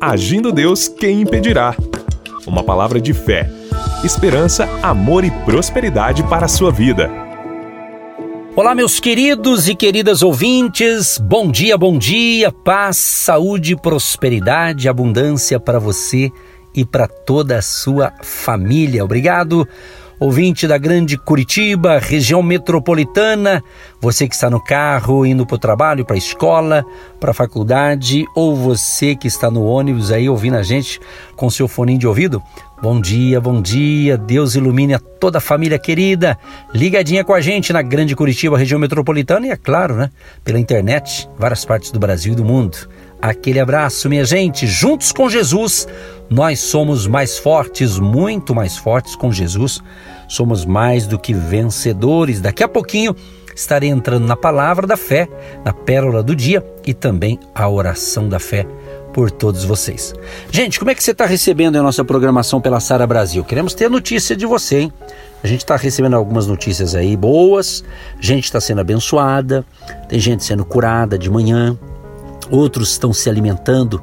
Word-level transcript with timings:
Agindo 0.00 0.50
Deus, 0.50 0.88
quem 0.88 1.20
impedirá? 1.20 1.76
Uma 2.46 2.64
palavra 2.64 2.98
de 2.98 3.12
fé, 3.12 3.50
esperança, 4.02 4.66
amor 4.82 5.24
e 5.24 5.30
prosperidade 5.30 6.22
para 6.22 6.46
a 6.46 6.48
sua 6.48 6.72
vida. 6.72 7.10
Olá, 8.56 8.74
meus 8.74 8.98
queridos 8.98 9.68
e 9.68 9.74
queridas 9.74 10.22
ouvintes, 10.22 11.18
bom 11.18 11.50
dia, 11.50 11.76
bom 11.76 11.98
dia, 11.98 12.50
paz, 12.50 12.96
saúde, 12.96 13.76
prosperidade, 13.76 14.88
abundância 14.88 15.60
para 15.60 15.78
você 15.78 16.32
e 16.74 16.82
para 16.82 17.06
toda 17.06 17.58
a 17.58 17.62
sua 17.62 18.10
família. 18.22 19.04
Obrigado 19.04 19.68
ouvinte 20.20 20.68
da 20.68 20.76
Grande 20.76 21.16
Curitiba, 21.16 21.98
região 21.98 22.42
metropolitana, 22.42 23.64
você 23.98 24.28
que 24.28 24.34
está 24.34 24.50
no 24.50 24.62
carro, 24.62 25.24
indo 25.24 25.46
para 25.46 25.54
o 25.54 25.58
trabalho, 25.58 26.04
para 26.04 26.14
a 26.14 26.18
escola, 26.18 26.84
para 27.18 27.30
a 27.30 27.34
faculdade, 27.34 28.26
ou 28.36 28.54
você 28.54 29.16
que 29.16 29.26
está 29.26 29.50
no 29.50 29.64
ônibus 29.64 30.12
aí 30.12 30.28
ouvindo 30.28 30.58
a 30.58 30.62
gente 30.62 31.00
com 31.34 31.48
seu 31.48 31.66
fone 31.66 31.96
de 31.96 32.06
ouvido, 32.06 32.42
bom 32.82 33.00
dia, 33.00 33.40
bom 33.40 33.62
dia, 33.62 34.18
Deus 34.18 34.54
ilumine 34.54 34.92
a 34.92 34.98
toda 34.98 35.38
a 35.38 35.40
família 35.40 35.78
querida, 35.78 36.38
ligadinha 36.74 37.24
com 37.24 37.32
a 37.32 37.40
gente 37.40 37.72
na 37.72 37.80
Grande 37.80 38.14
Curitiba, 38.14 38.58
região 38.58 38.78
metropolitana 38.78 39.46
e, 39.46 39.50
é 39.50 39.56
claro, 39.56 39.94
né, 39.94 40.10
pela 40.44 40.60
internet, 40.60 41.30
várias 41.38 41.64
partes 41.64 41.90
do 41.90 41.98
Brasil 41.98 42.34
e 42.34 42.36
do 42.36 42.44
mundo. 42.44 42.76
Aquele 43.22 43.60
abraço, 43.60 44.08
minha 44.08 44.24
gente. 44.24 44.66
Juntos 44.66 45.12
com 45.12 45.28
Jesus, 45.28 45.86
nós 46.30 46.60
somos 46.60 47.08
mais 47.08 47.38
fortes, 47.38 47.98
muito 47.98 48.54
mais 48.54 48.76
fortes 48.76 49.16
com 49.16 49.32
Jesus. 49.32 49.80
Somos 50.28 50.64
mais 50.64 51.08
do 51.08 51.18
que 51.18 51.34
vencedores. 51.34 52.40
Daqui 52.40 52.62
a 52.62 52.68
pouquinho 52.68 53.16
estarei 53.52 53.90
entrando 53.90 54.26
na 54.26 54.36
palavra 54.36 54.86
da 54.86 54.96
fé, 54.96 55.28
na 55.64 55.72
pérola 55.72 56.22
do 56.22 56.36
dia 56.36 56.64
e 56.86 56.94
também 56.94 57.36
a 57.52 57.68
oração 57.68 58.28
da 58.28 58.38
fé 58.38 58.64
por 59.12 59.28
todos 59.28 59.64
vocês. 59.64 60.14
Gente, 60.52 60.78
como 60.78 60.92
é 60.92 60.94
que 60.94 61.02
você 61.02 61.10
está 61.10 61.26
recebendo 61.26 61.76
a 61.76 61.82
nossa 61.82 62.04
programação 62.04 62.60
pela 62.60 62.78
Sara 62.78 63.08
Brasil? 63.08 63.44
Queremos 63.44 63.74
ter 63.74 63.90
notícia 63.90 64.36
de 64.36 64.46
você, 64.46 64.82
hein? 64.82 64.92
A 65.42 65.48
gente 65.48 65.60
está 65.60 65.74
recebendo 65.74 66.14
algumas 66.14 66.46
notícias 66.46 66.94
aí 66.94 67.16
boas, 67.16 67.82
gente 68.20 68.44
está 68.44 68.60
sendo 68.60 68.82
abençoada, 68.82 69.64
tem 70.08 70.20
gente 70.20 70.44
sendo 70.44 70.64
curada 70.64 71.18
de 71.18 71.28
manhã, 71.28 71.76
outros 72.50 72.92
estão 72.92 73.12
se 73.12 73.28
alimentando 73.28 74.00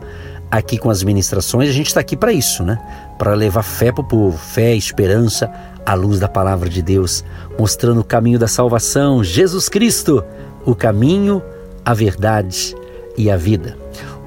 aqui 0.50 0.78
com 0.78 0.90
as 0.90 1.04
ministrações. 1.04 1.70
A 1.70 1.74
gente 1.74 1.88
está 1.88 2.00
aqui 2.00 2.16
para 2.16 2.32
isso, 2.32 2.64
né? 2.64 2.80
Para 3.18 3.34
levar 3.34 3.64
fé 3.64 3.92
para 3.92 4.02
o 4.02 4.08
povo, 4.08 4.38
fé, 4.38 4.74
esperança, 4.76 5.52
à 5.86 5.94
luz 5.94 6.20
da 6.20 6.28
palavra 6.28 6.70
de 6.70 6.82
Deus, 6.82 7.24
mostrando 7.58 8.02
o 8.02 8.04
caminho 8.04 8.38
da 8.38 8.48
salvação, 8.48 9.24
Jesus 9.24 9.70
Cristo, 9.70 10.22
o 10.66 10.76
caminho, 10.76 11.42
a 11.86 11.94
verdade 11.94 12.76
e 13.18 13.32
a 13.32 13.38
vida. 13.38 13.78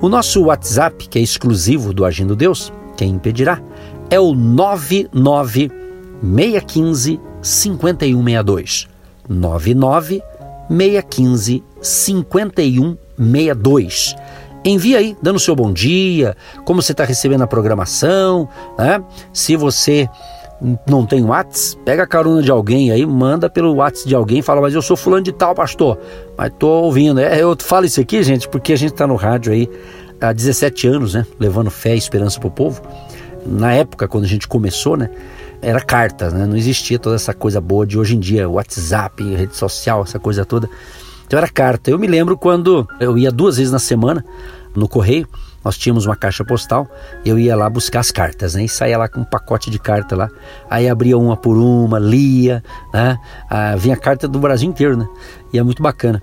O 0.01 0.09
nosso 0.09 0.45
WhatsApp, 0.45 1.07
que 1.09 1.19
é 1.19 1.23
exclusivo 1.23 1.93
do 1.93 2.07
Agindo 2.07 2.35
Deus, 2.35 2.73
quem 2.97 3.11
impedirá, 3.11 3.61
é 4.09 4.19
o 4.19 4.35
99615 4.35 7.21
5162. 7.43 8.89
99 9.29 10.23
615 10.69 11.63
5162. 11.81 14.17
Envia 14.65 14.99
aí, 14.99 15.17
dando 15.23 15.39
seu 15.39 15.57
bom 15.57 15.73
dia, 15.73 16.37
como 16.65 16.83
você 16.83 16.93
está 16.93 17.05
recebendo 17.05 17.43
a 17.43 17.47
programação, 17.47 18.49
né? 18.79 19.03
Se 19.33 19.57
você 19.57 20.09
não 20.87 21.07
tem 21.07 21.25
WhatsApp, 21.25 21.83
pega 21.85 22.03
a 22.03 22.07
carona 22.07 22.43
de 22.43 22.51
alguém 22.51 22.91
aí, 22.91 23.07
manda 23.07 23.49
pelo 23.49 23.75
WhatsApp 23.77 24.09
de 24.09 24.15
alguém, 24.15 24.43
fala, 24.43 24.61
mas 24.61 24.75
eu 24.75 24.83
sou 24.83 24.97
fulano 24.97 25.23
de 25.23 25.33
tal, 25.33 25.55
pastor, 25.55 25.99
mas 26.37 26.53
tô 26.59 26.69
ouvindo. 26.69 27.21
É, 27.21 27.41
eu 27.41 27.57
falo 27.59 27.87
isso 27.87 28.01
aqui, 28.01 28.23
gente, 28.23 28.49
porque 28.49 28.73
a 28.73 28.77
gente 28.77 28.93
está 28.93 29.07
no 29.07 29.17
rádio 29.17 29.53
aí 29.53 29.69
há 30.21 30.33
17 30.33 30.87
anos, 30.87 31.15
né? 31.15 31.27
Levando 31.39 31.71
fé 31.71 31.95
e 31.95 31.99
esperança 31.99 32.39
pro 32.39 32.51
povo. 32.51 32.83
Na 33.47 33.73
época, 33.73 34.07
quando 34.07 34.25
a 34.25 34.29
gente 34.29 34.47
começou, 34.47 34.97
né? 34.97 35.09
Era 35.63 35.81
carta, 35.81 36.31
né? 36.31 36.47
Não 36.47 36.57
existia 36.57 36.99
toda 36.99 37.17
essa 37.17 37.33
coisa 37.33 37.61
boa 37.61 37.87
de 37.87 37.99
hoje 37.99 38.17
em 38.17 38.21
dia, 38.21 38.49
WhatsApp, 38.49 39.23
rede 39.35 39.57
social, 39.57 40.03
essa 40.03 40.19
coisa 40.19 40.45
toda. 40.45 40.69
Então 41.27 41.39
era 41.39 41.49
carta. 41.49 41.91
Eu 41.91 41.99
me 41.99 42.07
lembro 42.07 42.37
quando 42.37 42.89
eu 42.99 43.17
ia 43.17 43.31
duas 43.31 43.57
vezes 43.57 43.73
na 43.73 43.79
semana 43.79 44.25
no 44.75 44.89
correio, 44.89 45.29
nós 45.65 45.77
tínhamos 45.77 46.07
uma 46.07 46.17
caixa 46.17 46.45
postal, 46.45 46.89
eu 47.25 47.39
ia 47.39 47.55
lá 47.55 47.69
buscar 47.69 48.01
as 48.01 48.11
cartas, 48.11 48.55
né? 48.55 48.65
E 48.65 48.69
saía 48.69 48.97
lá 48.97 49.09
com 49.09 49.21
um 49.21 49.25
pacote 49.25 49.71
de 49.71 49.79
carta 49.79 50.17
lá. 50.17 50.31
Aí 50.71 50.89
abria 50.89 51.19
uma 51.19 51.37
por 51.37 51.57
uma, 51.57 51.99
lia, 51.99 52.63
né? 52.93 53.19
Ah, 53.49 53.77
vinha 53.77 53.97
carta 53.97 54.27
do 54.27 54.39
Brasil 54.39 54.69
inteiro, 54.69 54.97
né? 54.97 55.07
E 55.53 55.59
é 55.59 55.63
muito 55.63 55.83
bacana. 55.83 56.23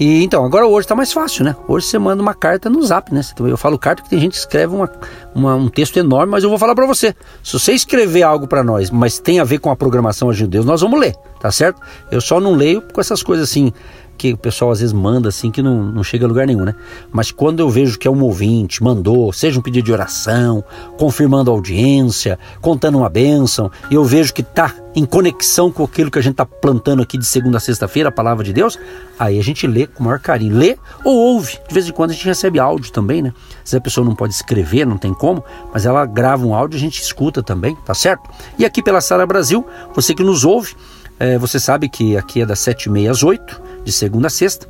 E 0.00 0.24
então, 0.24 0.46
agora 0.46 0.66
hoje 0.66 0.86
está 0.86 0.94
mais 0.94 1.12
fácil, 1.12 1.44
né? 1.44 1.54
Hoje 1.68 1.84
você 1.84 1.98
manda 1.98 2.22
uma 2.22 2.32
carta 2.32 2.70
no 2.70 2.82
zap, 2.82 3.12
né? 3.12 3.20
Eu 3.40 3.58
falo 3.58 3.78
carta 3.78 4.02
que 4.02 4.08
tem 4.08 4.18
gente 4.18 4.32
que 4.32 4.38
escreve 4.38 4.74
uma, 4.74 4.90
uma, 5.34 5.54
um 5.54 5.68
texto 5.68 5.98
enorme, 5.98 6.32
mas 6.32 6.42
eu 6.42 6.48
vou 6.48 6.58
falar 6.58 6.74
para 6.74 6.86
você. 6.86 7.14
Se 7.44 7.52
você 7.52 7.72
escrever 7.72 8.22
algo 8.22 8.48
para 8.48 8.64
nós, 8.64 8.90
mas 8.90 9.18
tem 9.18 9.40
a 9.40 9.44
ver 9.44 9.58
com 9.58 9.70
a 9.70 9.76
programação 9.76 10.32
de 10.32 10.46
Deus, 10.46 10.64
nós 10.64 10.80
vamos 10.80 10.98
ler, 10.98 11.14
tá 11.38 11.50
certo? 11.52 11.82
Eu 12.10 12.22
só 12.22 12.40
não 12.40 12.54
leio 12.54 12.80
com 12.80 12.98
essas 12.98 13.22
coisas 13.22 13.50
assim 13.50 13.74
que 14.20 14.34
o 14.34 14.36
pessoal 14.36 14.70
às 14.70 14.80
vezes 14.80 14.92
manda 14.92 15.30
assim 15.30 15.50
que 15.50 15.62
não, 15.62 15.82
não 15.82 16.04
chega 16.04 16.26
a 16.26 16.28
lugar 16.28 16.46
nenhum, 16.46 16.62
né? 16.62 16.74
Mas 17.10 17.30
quando 17.30 17.60
eu 17.60 17.70
vejo 17.70 17.98
que 17.98 18.06
é 18.06 18.10
um 18.10 18.22
ouvinte, 18.22 18.82
mandou, 18.82 19.32
seja 19.32 19.58
um 19.58 19.62
pedido 19.62 19.86
de 19.86 19.92
oração, 19.92 20.62
confirmando 20.98 21.50
a 21.50 21.54
audiência, 21.54 22.38
contando 22.60 22.98
uma 22.98 23.08
bênção, 23.08 23.70
e 23.90 23.94
eu 23.94 24.04
vejo 24.04 24.34
que 24.34 24.42
tá 24.42 24.74
em 24.94 25.06
conexão 25.06 25.72
com 25.72 25.82
aquilo 25.84 26.10
que 26.10 26.18
a 26.18 26.22
gente 26.22 26.34
tá 26.34 26.44
plantando 26.44 27.00
aqui 27.00 27.16
de 27.16 27.24
segunda 27.24 27.56
a 27.56 27.60
sexta-feira, 27.60 28.10
a 28.10 28.12
palavra 28.12 28.44
de 28.44 28.52
Deus, 28.52 28.78
aí 29.18 29.38
a 29.38 29.42
gente 29.42 29.66
lê 29.66 29.86
com 29.86 30.02
o 30.02 30.04
maior 30.04 30.18
carinho. 30.18 30.54
Lê 30.54 30.76
ou 31.02 31.16
ouve. 31.16 31.58
De 31.66 31.72
vez 31.72 31.88
em 31.88 31.92
quando 31.92 32.10
a 32.10 32.12
gente 32.12 32.26
recebe 32.26 32.60
áudio 32.60 32.92
também, 32.92 33.22
né? 33.22 33.32
Se 33.64 33.74
a 33.74 33.80
pessoa 33.80 34.04
não 34.04 34.14
pode 34.14 34.34
escrever, 34.34 34.84
não 34.84 34.98
tem 34.98 35.14
como, 35.14 35.42
mas 35.72 35.86
ela 35.86 36.04
grava 36.04 36.44
um 36.44 36.54
áudio 36.54 36.76
e 36.76 36.78
a 36.78 36.80
gente 36.80 37.00
escuta 37.00 37.42
também, 37.42 37.74
tá 37.86 37.94
certo? 37.94 38.28
E 38.58 38.66
aqui 38.66 38.82
pela 38.82 39.00
Sara 39.00 39.24
Brasil, 39.24 39.66
você 39.94 40.14
que 40.14 40.22
nos 40.22 40.44
ouve, 40.44 40.74
é, 41.18 41.38
você 41.38 41.58
sabe 41.58 41.88
que 41.88 42.18
aqui 42.18 42.42
é 42.42 42.46
das 42.46 42.58
7h30 42.60 43.10
às 43.10 43.22
8 43.22 43.69
de 43.84 43.92
segunda 43.92 44.26
a 44.26 44.30
sexta. 44.30 44.66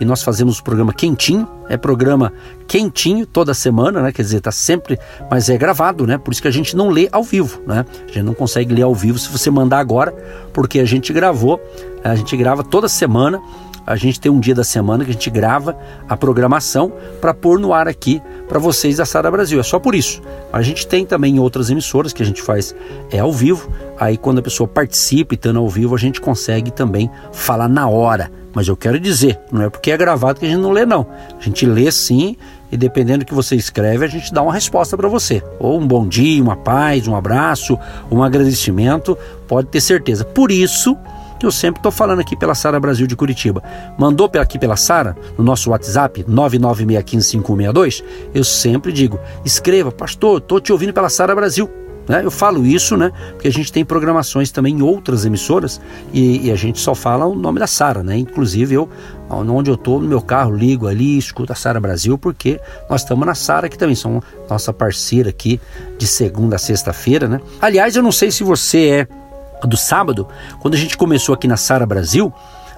E 0.00 0.04
nós 0.04 0.22
fazemos 0.22 0.58
o 0.58 0.64
programa 0.64 0.92
quentinho, 0.92 1.48
é 1.68 1.76
programa 1.76 2.32
quentinho 2.66 3.24
toda 3.24 3.54
semana, 3.54 4.02
né? 4.02 4.12
Quer 4.12 4.22
dizer, 4.22 4.40
tá 4.40 4.50
sempre, 4.50 4.98
mas 5.30 5.48
é 5.48 5.56
gravado, 5.56 6.04
né? 6.04 6.18
Por 6.18 6.32
isso 6.32 6.42
que 6.42 6.48
a 6.48 6.50
gente 6.50 6.76
não 6.76 6.88
lê 6.88 7.08
ao 7.12 7.22
vivo, 7.22 7.62
né? 7.64 7.84
A 8.02 8.06
gente 8.08 8.22
não 8.22 8.34
consegue 8.34 8.74
ler 8.74 8.82
ao 8.82 8.94
vivo 8.94 9.18
se 9.18 9.28
você 9.28 9.50
mandar 9.50 9.78
agora, 9.78 10.12
porque 10.52 10.80
a 10.80 10.84
gente 10.84 11.12
gravou, 11.12 11.60
a 12.02 12.14
gente 12.16 12.36
grava 12.36 12.64
toda 12.64 12.88
semana 12.88 13.40
a 13.86 13.96
gente 13.96 14.18
tem 14.18 14.32
um 14.32 14.40
dia 14.40 14.54
da 14.54 14.64
semana 14.64 15.04
que 15.04 15.10
a 15.10 15.12
gente 15.12 15.28
grava 15.28 15.76
a 16.08 16.16
programação 16.16 16.92
para 17.20 17.34
pôr 17.34 17.58
no 17.58 17.72
ar 17.72 17.86
aqui 17.86 18.20
para 18.48 18.58
vocês 18.58 18.96
da 18.96 19.04
Sara 19.04 19.30
Brasil. 19.30 19.60
É 19.60 19.62
só 19.62 19.78
por 19.78 19.94
isso. 19.94 20.22
A 20.52 20.62
gente 20.62 20.86
tem 20.86 21.04
também 21.04 21.38
outras 21.38 21.68
emissoras 21.68 22.12
que 22.12 22.22
a 22.22 22.26
gente 22.26 22.40
faz 22.40 22.74
é 23.10 23.18
ao 23.18 23.32
vivo. 23.32 23.70
Aí 23.98 24.16
quando 24.16 24.38
a 24.38 24.42
pessoa 24.42 24.66
participa 24.66 25.34
e 25.34 25.36
estando 25.36 25.58
ao 25.58 25.68
vivo, 25.68 25.94
a 25.94 25.98
gente 25.98 26.20
consegue 26.20 26.70
também 26.70 27.10
falar 27.32 27.68
na 27.68 27.86
hora. 27.86 28.30
Mas 28.54 28.68
eu 28.68 28.76
quero 28.76 29.00
dizer, 29.00 29.38
não 29.50 29.62
é 29.62 29.70
porque 29.70 29.90
é 29.90 29.96
gravado 29.96 30.38
que 30.38 30.46
a 30.46 30.48
gente 30.48 30.60
não 30.60 30.70
lê, 30.70 30.86
não. 30.86 31.06
A 31.38 31.42
gente 31.42 31.66
lê 31.66 31.90
sim, 31.90 32.36
e 32.70 32.76
dependendo 32.76 33.20
do 33.20 33.26
que 33.26 33.34
você 33.34 33.56
escreve, 33.56 34.04
a 34.04 34.08
gente 34.08 34.32
dá 34.32 34.42
uma 34.42 34.52
resposta 34.52 34.96
para 34.96 35.08
você. 35.08 35.42
Ou 35.58 35.80
um 35.80 35.86
bom 35.86 36.06
dia, 36.06 36.42
uma 36.42 36.56
paz, 36.56 37.08
um 37.08 37.16
abraço, 37.16 37.78
um 38.10 38.22
agradecimento, 38.22 39.18
pode 39.48 39.68
ter 39.68 39.80
certeza. 39.80 40.24
Por 40.24 40.50
isso 40.50 40.96
que 41.38 41.46
eu 41.46 41.52
sempre 41.52 41.80
estou 41.80 41.92
falando 41.92 42.20
aqui 42.20 42.36
pela 42.36 42.54
Sara 42.54 42.78
Brasil 42.80 43.06
de 43.06 43.16
Curitiba. 43.16 43.62
Mandou 43.98 44.30
aqui 44.40 44.58
pela 44.58 44.76
Sara, 44.76 45.16
no 45.36 45.44
nosso 45.44 45.70
WhatsApp, 45.70 46.24
996155162, 46.24 48.02
eu 48.32 48.44
sempre 48.44 48.92
digo, 48.92 49.18
escreva, 49.44 49.92
pastor, 49.92 50.38
estou 50.38 50.60
te 50.60 50.72
ouvindo 50.72 50.92
pela 50.92 51.08
Sara 51.08 51.34
Brasil. 51.34 51.68
Né? 52.08 52.22
Eu 52.24 52.30
falo 52.30 52.66
isso, 52.66 52.96
né? 52.96 53.12
Porque 53.32 53.48
a 53.48 53.52
gente 53.52 53.72
tem 53.72 53.84
programações 53.84 54.50
também 54.50 54.74
em 54.74 54.82
outras 54.82 55.24
emissoras 55.24 55.80
e, 56.12 56.46
e 56.46 56.52
a 56.52 56.56
gente 56.56 56.78
só 56.78 56.94
fala 56.94 57.24
o 57.26 57.34
nome 57.34 57.58
da 57.58 57.66
Sara, 57.66 58.02
né? 58.02 58.16
Inclusive 58.16 58.74
eu, 58.74 58.88
onde 59.30 59.70
eu 59.70 59.74
estou 59.74 60.00
no 60.00 60.06
meu 60.06 60.20
carro, 60.20 60.54
ligo 60.54 60.86
ali, 60.86 61.16
escuto 61.16 61.52
a 61.52 61.56
Sara 61.56 61.80
Brasil, 61.80 62.18
porque 62.18 62.60
nós 62.88 63.02
estamos 63.02 63.26
na 63.26 63.34
Sara, 63.34 63.68
que 63.68 63.78
também 63.78 63.94
são 63.94 64.22
nossa 64.48 64.72
parceira 64.72 65.30
aqui 65.30 65.60
de 65.98 66.06
segunda 66.06 66.56
a 66.56 66.58
sexta-feira, 66.58 67.26
né? 67.26 67.40
Aliás, 67.60 67.96
eu 67.96 68.02
não 68.02 68.12
sei 68.12 68.30
se 68.30 68.44
você 68.44 68.88
é 68.88 69.66
do 69.66 69.76
sábado, 69.76 70.28
quando 70.60 70.74
a 70.74 70.76
gente 70.76 70.96
começou 70.96 71.34
aqui 71.34 71.48
na 71.48 71.56
Sara 71.56 71.86
Brasil, 71.86 72.32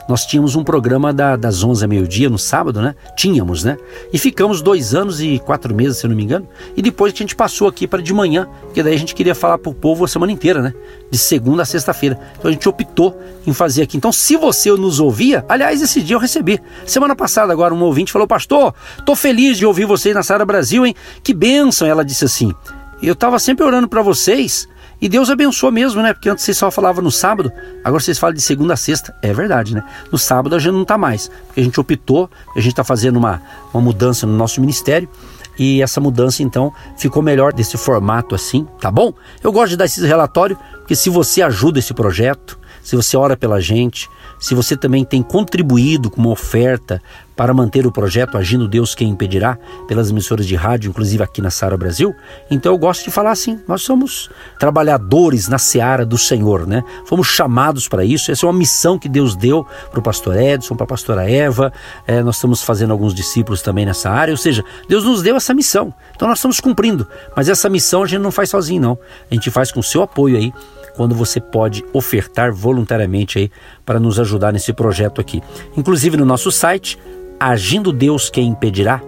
nós 0.08 0.24
tínhamos 0.24 0.54
um 0.54 0.62
programa 0.62 1.12
da, 1.12 1.36
das 1.36 1.64
11 1.64 1.84
a 1.84 1.88
meio-dia 1.88 2.30
no 2.30 2.38
sábado, 2.38 2.80
né? 2.80 2.94
Tínhamos, 3.16 3.64
né? 3.64 3.76
E 4.12 4.18
ficamos 4.18 4.62
dois 4.62 4.94
anos 4.94 5.20
e 5.20 5.38
quatro 5.38 5.74
meses, 5.74 5.98
se 5.98 6.06
eu 6.06 6.10
não 6.10 6.16
me 6.16 6.22
engano. 6.22 6.48
E 6.76 6.82
depois 6.82 7.12
que 7.12 7.22
a 7.22 7.24
gente 7.24 7.34
passou 7.34 7.66
aqui 7.66 7.86
para 7.86 8.02
de 8.02 8.12
manhã, 8.12 8.48
porque 8.62 8.82
daí 8.82 8.94
a 8.94 8.98
gente 8.98 9.14
queria 9.14 9.34
falar 9.34 9.58
para 9.58 9.70
o 9.70 9.74
povo 9.74 10.04
a 10.04 10.08
semana 10.08 10.30
inteira, 10.30 10.62
né? 10.62 10.72
De 11.10 11.18
segunda 11.18 11.62
a 11.62 11.66
sexta-feira. 11.66 12.18
Então 12.38 12.48
a 12.48 12.52
gente 12.52 12.68
optou 12.68 13.20
em 13.46 13.52
fazer 13.52 13.82
aqui. 13.82 13.96
Então, 13.96 14.12
se 14.12 14.36
você 14.36 14.70
nos 14.72 15.00
ouvia, 15.00 15.44
aliás, 15.48 15.82
esse 15.82 16.00
dia 16.00 16.16
eu 16.16 16.20
recebi. 16.20 16.60
Semana 16.84 17.16
passada, 17.16 17.52
agora, 17.52 17.74
um 17.74 17.82
ouvinte 17.82 18.12
falou: 18.12 18.28
Pastor, 18.28 18.74
tô 19.04 19.16
feliz 19.16 19.58
de 19.58 19.66
ouvir 19.66 19.86
vocês 19.86 20.14
na 20.14 20.22
Sara 20.22 20.44
Brasil, 20.44 20.86
hein? 20.86 20.94
Que 21.22 21.34
bênção! 21.34 21.86
Ela 21.86 22.04
disse 22.04 22.24
assim. 22.24 22.52
Eu 23.02 23.12
estava 23.12 23.38
sempre 23.38 23.64
orando 23.64 23.86
para 23.86 24.00
vocês 24.00 24.66
e 25.00 25.08
Deus 25.08 25.28
abençoa 25.28 25.70
mesmo, 25.70 26.02
né? 26.02 26.14
Porque 26.14 26.28
antes 26.28 26.44
vocês 26.44 26.56
só 26.56 26.70
falavam 26.70 27.02
no 27.02 27.10
sábado, 27.10 27.52
agora 27.84 28.02
vocês 28.02 28.18
falam 28.18 28.34
de 28.34 28.40
segunda 28.40 28.74
a 28.74 28.76
sexta. 28.76 29.14
É 29.22 29.32
verdade, 29.32 29.74
né? 29.74 29.84
No 30.10 30.18
sábado 30.18 30.54
a 30.54 30.58
gente 30.58 30.72
não 30.72 30.82
está 30.82 30.96
mais, 30.96 31.28
porque 31.46 31.60
a 31.60 31.64
gente 31.64 31.78
optou, 31.78 32.30
a 32.54 32.60
gente 32.60 32.70
está 32.70 32.82
fazendo 32.84 33.16
uma, 33.16 33.42
uma 33.74 33.82
mudança 33.82 34.26
no 34.26 34.36
nosso 34.36 34.60
ministério. 34.60 35.08
e 35.58 35.82
essa 35.82 36.00
mudança 36.00 36.42
então 36.42 36.72
ficou 36.96 37.22
melhor 37.22 37.52
desse 37.52 37.76
formato 37.76 38.34
assim, 38.34 38.66
tá 38.80 38.90
bom? 38.90 39.12
Eu 39.42 39.52
gosto 39.52 39.70
de 39.70 39.76
dar 39.76 39.84
esse 39.84 40.04
relatório 40.06 40.56
porque 40.78 40.94
se 40.94 41.10
você 41.10 41.42
ajuda 41.42 41.78
esse 41.78 41.92
projeto, 41.92 42.58
se 42.82 42.94
você 42.94 43.16
ora 43.16 43.36
pela 43.36 43.60
gente, 43.60 44.08
se 44.38 44.54
você 44.54 44.76
também 44.76 45.04
tem 45.04 45.22
contribuído 45.22 46.10
com 46.10 46.20
uma 46.20 46.30
oferta 46.30 47.02
para 47.36 47.52
manter 47.52 47.86
o 47.86 47.92
projeto 47.92 48.38
Agindo 48.38 48.66
Deus 48.66 48.94
Quem 48.94 49.10
Impedirá, 49.10 49.58
pelas 49.86 50.10
emissoras 50.10 50.46
de 50.46 50.56
rádio, 50.56 50.88
inclusive 50.88 51.22
aqui 51.22 51.42
na 51.42 51.50
Sara 51.50 51.76
Brasil, 51.76 52.16
então 52.50 52.72
eu 52.72 52.78
gosto 52.78 53.04
de 53.04 53.10
falar 53.10 53.30
assim: 53.30 53.60
nós 53.68 53.82
somos 53.82 54.30
trabalhadores 54.58 55.46
na 55.46 55.58
seara 55.58 56.06
do 56.06 56.16
Senhor, 56.16 56.66
né? 56.66 56.82
Fomos 57.04 57.28
chamados 57.28 57.86
para 57.86 58.04
isso, 58.04 58.32
essa 58.32 58.46
é 58.46 58.48
uma 58.48 58.58
missão 58.58 58.98
que 58.98 59.08
Deus 59.08 59.36
deu 59.36 59.66
para 59.90 60.00
o 60.00 60.02
pastor 60.02 60.36
Edson, 60.36 60.74
para 60.74 60.84
a 60.84 60.88
pastora 60.88 61.30
Eva, 61.30 61.72
é, 62.06 62.22
nós 62.22 62.36
estamos 62.36 62.62
fazendo 62.62 62.92
alguns 62.92 63.14
discípulos 63.14 63.60
também 63.60 63.84
nessa 63.84 64.10
área, 64.10 64.32
ou 64.32 64.38
seja, 64.38 64.64
Deus 64.88 65.04
nos 65.04 65.22
deu 65.22 65.36
essa 65.36 65.52
missão, 65.52 65.92
então 66.14 66.26
nós 66.26 66.38
estamos 66.38 66.58
cumprindo, 66.58 67.06
mas 67.36 67.48
essa 67.48 67.68
missão 67.68 68.02
a 68.02 68.06
gente 68.06 68.22
não 68.22 68.32
faz 68.32 68.48
sozinho, 68.48 68.80
não, 68.80 68.98
a 69.30 69.34
gente 69.34 69.50
faz 69.50 69.70
com 69.70 69.80
o 69.80 69.82
seu 69.82 70.02
apoio 70.02 70.36
aí 70.36 70.52
quando 70.96 71.14
você 71.14 71.38
pode 71.38 71.84
ofertar 71.92 72.52
voluntariamente 72.52 73.38
aí 73.38 73.50
para 73.84 74.00
nos 74.00 74.18
ajudar 74.18 74.50
nesse 74.50 74.72
projeto 74.72 75.20
aqui. 75.20 75.42
Inclusive 75.76 76.16
no 76.16 76.24
nosso 76.24 76.50
site, 76.50 76.98
agindo 77.38 77.92
Deus 77.92 78.30
quem 78.30 78.48
impedirá? 78.48 79.02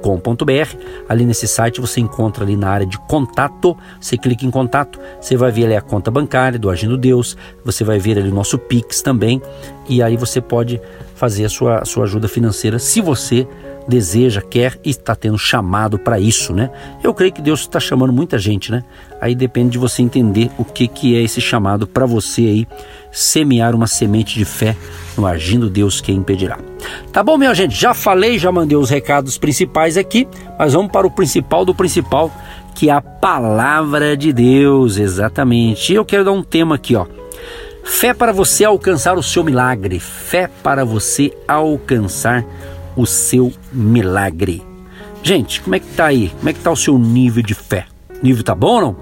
com.br 0.00 0.76
Ali 1.06 1.26
nesse 1.26 1.46
site 1.46 1.82
você 1.82 2.00
encontra 2.00 2.44
ali 2.44 2.56
na 2.56 2.70
área 2.70 2.86
de 2.86 2.98
contato, 3.00 3.76
você 4.00 4.16
clica 4.16 4.46
em 4.46 4.50
contato, 4.50 4.98
você 5.20 5.36
vai 5.36 5.50
ver 5.50 5.66
ali 5.66 5.76
a 5.76 5.82
conta 5.82 6.10
bancária 6.10 6.58
do 6.58 6.70
Agindo 6.70 6.96
Deus, 6.96 7.36
você 7.62 7.84
vai 7.84 7.98
ver 7.98 8.18
ali 8.18 8.30
o 8.30 8.34
nosso 8.34 8.58
Pix 8.58 9.02
também, 9.02 9.42
e 9.86 10.02
aí 10.02 10.16
você 10.16 10.40
pode 10.40 10.80
fazer 11.14 11.44
a 11.44 11.48
sua, 11.50 11.78
a 11.80 11.84
sua 11.84 12.04
ajuda 12.04 12.26
financeira 12.26 12.78
se 12.78 13.02
você 13.02 13.46
deseja, 13.90 14.40
quer 14.40 14.78
e 14.82 14.90
está 14.90 15.14
tendo 15.14 15.36
chamado 15.36 15.98
para 15.98 16.18
isso, 16.18 16.54
né? 16.54 16.70
Eu 17.02 17.12
creio 17.12 17.32
que 17.32 17.42
Deus 17.42 17.60
está 17.60 17.78
chamando 17.78 18.12
muita 18.12 18.38
gente, 18.38 18.72
né? 18.72 18.82
Aí 19.20 19.34
depende 19.34 19.70
de 19.70 19.78
você 19.78 20.00
entender 20.00 20.50
o 20.56 20.64
que, 20.64 20.88
que 20.88 21.14
é 21.14 21.22
esse 21.22 21.40
chamado 21.40 21.86
para 21.86 22.06
você 22.06 22.40
aí 22.42 22.68
semear 23.12 23.74
uma 23.74 23.86
semente 23.86 24.38
de 24.38 24.44
fé 24.44 24.74
no 25.16 25.26
agindo 25.26 25.68
Deus 25.68 26.00
que 26.00 26.12
impedirá. 26.12 26.58
Tá 27.12 27.22
bom, 27.22 27.36
minha 27.36 27.52
gente? 27.54 27.78
Já 27.78 27.92
falei, 27.92 28.38
já 28.38 28.50
mandei 28.50 28.78
os 28.78 28.88
recados 28.88 29.36
principais 29.36 29.98
aqui, 29.98 30.26
mas 30.58 30.72
vamos 30.72 30.90
para 30.90 31.06
o 31.06 31.10
principal 31.10 31.64
do 31.64 31.74
principal, 31.74 32.32
que 32.74 32.88
é 32.88 32.92
a 32.92 33.02
palavra 33.02 34.16
de 34.16 34.32
Deus, 34.32 34.96
exatamente. 34.96 35.92
E 35.92 35.96
eu 35.96 36.04
quero 36.04 36.24
dar 36.24 36.32
um 36.32 36.42
tema 36.42 36.76
aqui, 36.76 36.96
ó. 36.96 37.06
Fé 37.84 38.14
para 38.14 38.32
você 38.32 38.64
alcançar 38.64 39.18
o 39.18 39.22
seu 39.22 39.42
milagre. 39.42 39.98
Fé 39.98 40.48
para 40.62 40.84
você 40.84 41.32
alcançar 41.48 42.44
o 42.96 43.06
seu 43.06 43.52
milagre. 43.72 44.62
Gente, 45.22 45.60
como 45.60 45.74
é 45.74 45.80
que 45.80 45.86
tá 45.88 46.06
aí? 46.06 46.30
Como 46.38 46.48
é 46.48 46.52
que 46.52 46.60
tá 46.60 46.70
o 46.70 46.76
seu 46.76 46.98
nível 46.98 47.42
de 47.42 47.54
fé? 47.54 47.86
O 48.10 48.24
nível 48.24 48.42
tá 48.42 48.54
bom 48.54 48.74
ou 48.74 48.80
não? 48.80 48.96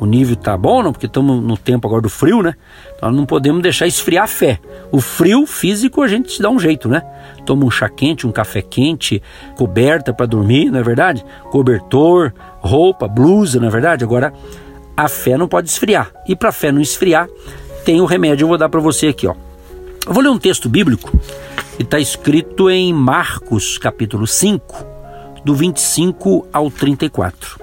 O 0.00 0.06
nível 0.06 0.36
tá 0.36 0.56
bom 0.56 0.76
ou 0.76 0.82
não? 0.82 0.92
Porque 0.92 1.06
estamos 1.06 1.42
no 1.42 1.56
tempo 1.56 1.86
agora 1.86 2.00
do 2.00 2.08
frio, 2.08 2.42
né? 2.42 2.54
Então 2.96 3.10
não 3.10 3.26
podemos 3.26 3.62
deixar 3.62 3.86
esfriar 3.86 4.24
a 4.24 4.28
fé. 4.28 4.58
O 4.90 5.00
frio 5.00 5.44
físico 5.46 6.02
a 6.02 6.08
gente 6.08 6.32
se 6.32 6.40
dá 6.40 6.48
um 6.48 6.58
jeito, 6.58 6.88
né? 6.88 7.02
Toma 7.44 7.64
um 7.64 7.70
chá 7.70 7.88
quente, 7.88 8.26
um 8.26 8.32
café 8.32 8.62
quente, 8.62 9.22
coberta 9.56 10.12
para 10.12 10.26
dormir, 10.26 10.70
não 10.70 10.78
é 10.78 10.82
verdade? 10.82 11.24
Cobertor, 11.50 12.32
roupa, 12.60 13.08
blusa, 13.08 13.60
não 13.60 13.68
é 13.68 13.70
verdade? 13.70 14.04
Agora 14.04 14.32
a 14.96 15.08
fé 15.08 15.36
não 15.36 15.48
pode 15.48 15.68
esfriar. 15.68 16.10
E 16.26 16.34
para 16.34 16.48
a 16.48 16.52
fé 16.52 16.72
não 16.72 16.80
esfriar, 16.80 17.28
tem 17.84 18.00
o 18.00 18.04
remédio, 18.04 18.44
eu 18.44 18.48
vou 18.48 18.58
dar 18.58 18.68
para 18.68 18.80
você 18.80 19.08
aqui, 19.08 19.26
ó. 19.26 19.34
Eu 20.06 20.14
vou 20.14 20.22
ler 20.22 20.30
um 20.30 20.38
texto 20.38 20.68
bíblico 20.68 21.12
está 21.78 22.00
escrito 22.00 22.68
em 22.68 22.92
Marcos, 22.92 23.78
capítulo 23.78 24.26
5, 24.26 24.84
do 25.44 25.54
25 25.54 26.48
ao 26.52 26.70
34. 26.70 27.60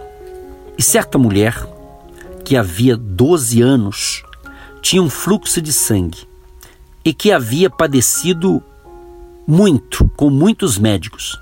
E 0.78 0.82
certa 0.82 1.18
mulher, 1.18 1.68
que 2.46 2.56
havia 2.56 2.96
12 2.96 3.62
anos, 3.62 4.24
tinha 4.82 5.02
um 5.02 5.10
fluxo 5.10 5.62
de 5.62 5.74
sangue 5.74 6.20
e 7.04 7.14
que 7.14 7.32
havia 7.32 7.70
padecido 7.70 8.64
muito 9.46 10.10
com 10.16 10.30
muitos 10.30 10.78
médicos 10.78 11.38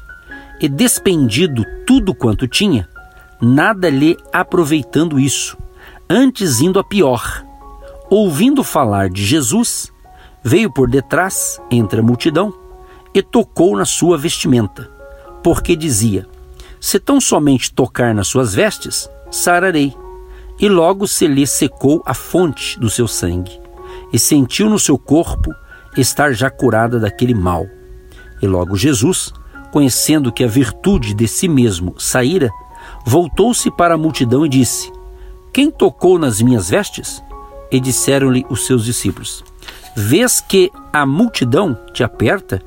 e 0.59 0.67
despendido 0.67 1.63
tudo 1.85 2.15
quanto 2.15 2.47
tinha, 2.47 2.89
nada 3.39 3.87
lhe 3.89 4.17
aproveitando 4.31 5.19
isso, 5.19 5.57
antes 6.09 6.59
indo 6.59 6.79
a 6.79 6.83
pior. 6.83 7.45
Ouvindo 8.09 8.63
falar 8.63 9.09
de 9.09 9.23
Jesus, 9.23 9.91
veio 10.43 10.71
por 10.71 10.89
detrás, 10.89 11.61
entre 11.69 11.99
a 11.99 12.03
multidão, 12.03 12.62
e 13.13 13.21
tocou 13.21 13.77
na 13.77 13.86
sua 13.86 14.18
vestimenta, 14.18 14.89
porque 15.44 15.75
dizia: 15.75 16.27
Se 16.80 17.00
tão 17.00 17.21
somente 17.21 17.71
tocar 17.71 18.13
nas 18.13 18.27
suas 18.27 18.54
vestes, 18.54 19.10
sararei. 19.30 19.94
E 20.60 20.69
logo 20.69 21.07
se 21.07 21.27
lhe 21.27 21.45
secou 21.48 22.01
a 22.06 22.13
fonte 22.13 22.80
do 22.80 22.89
seu 22.89 23.07
sangue, 23.07 23.60
e 24.12 24.19
sentiu 24.19 24.69
no 24.69 24.80
seu 24.80 24.98
corpo 24.98 25.54
estar 25.98 26.33
já 26.33 26.50
curada 26.50 27.00
daquele 27.00 27.33
mal. 27.33 27.65
E 28.42 28.48
logo 28.48 28.77
Jesus, 28.77 29.33
conhecendo 29.71 30.31
que 30.31 30.44
a 30.44 30.48
virtude 30.48 31.13
de 31.13 31.27
si 31.27 31.48
mesmo 31.48 31.95
saíra, 31.98 32.51
voltou-se 33.06 33.69
para 33.71 33.95
a 33.95 33.98
multidão 33.98 34.45
e 34.45 34.50
disse: 34.50 34.92
Quem 35.51 35.71
tocou 35.71 36.19
nas 36.19 36.42
minhas 36.42 36.69
vestes? 36.69 37.24
E 37.71 37.80
disseram-lhe 37.80 38.45
os 38.50 38.66
seus 38.66 38.86
discípulos: 38.86 39.44
Vês 39.95 40.39
que 40.39 40.71
a 40.92 41.06
multidão 41.06 41.77
te 41.92 42.04
aperta 42.04 42.62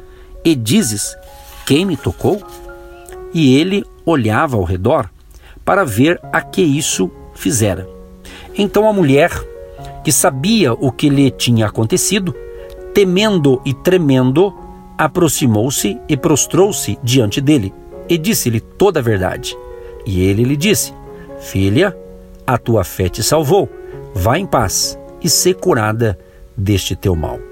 e 0.47 0.55
dizes: 0.55 1.19
Quem 1.67 1.85
me 1.85 1.97
tocou? 1.97 2.41
E 3.35 3.57
ele 3.59 3.85
olhava 4.05 4.57
ao 4.57 4.63
redor 4.63 5.11
para 5.65 5.85
ver 5.85 6.21
a 6.33 6.41
que 6.41 6.63
isso 6.63 7.11
fizera. 7.35 7.87
Então 8.57 8.89
a 8.89 8.93
mulher, 8.93 9.33
que 10.05 10.13
sabia 10.13 10.73
o 10.73 10.93
que 10.93 11.09
lhe 11.09 11.33
tinha 11.33 11.67
acontecido, 11.67 12.33
temendo 12.95 13.61
e 13.65 13.75
tremendo, 13.75 14.55
aproximou-se 14.97 15.99
e 16.09 16.17
prostrou-se 16.17 16.97
diante 17.03 17.41
dele 17.41 17.75
e 18.09 18.17
disse-lhe 18.17 18.61
toda 18.61 19.01
a 19.01 19.03
verdade. 19.03 19.59
E 20.07 20.23
ele 20.23 20.45
lhe 20.45 20.57
disse: 20.57 20.95
Filha, 21.41 21.95
a 22.47 22.57
tua 22.57 22.85
fé 22.85 23.09
te 23.09 23.23
salvou. 23.23 23.69
Vá 24.15 24.39
em 24.39 24.47
paz 24.47 24.97
e 25.21 25.29
ser 25.29 25.55
curada 25.55 26.17
deste 26.57 26.95
teu 26.95 27.17
mal. 27.17 27.46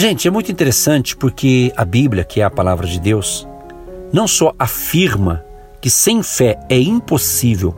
Gente, 0.00 0.28
é 0.28 0.30
muito 0.30 0.52
interessante 0.52 1.16
porque 1.16 1.72
a 1.76 1.84
Bíblia, 1.84 2.22
que 2.22 2.40
é 2.40 2.44
a 2.44 2.50
palavra 2.50 2.86
de 2.86 3.00
Deus, 3.00 3.48
não 4.12 4.28
só 4.28 4.54
afirma 4.56 5.44
que 5.80 5.90
sem 5.90 6.22
fé 6.22 6.56
é 6.68 6.78
impossível 6.78 7.74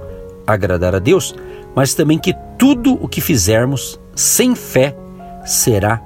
agradar 0.47 0.95
a 0.95 0.99
Deus, 0.99 1.35
mas 1.75 1.95
também 1.95 2.19
que 2.19 2.35
tudo 2.59 3.03
o 3.03 3.09
que 3.09 3.23
fizermos 3.23 3.99
sem 4.15 4.55
fé 4.55 4.95
será 5.47 5.97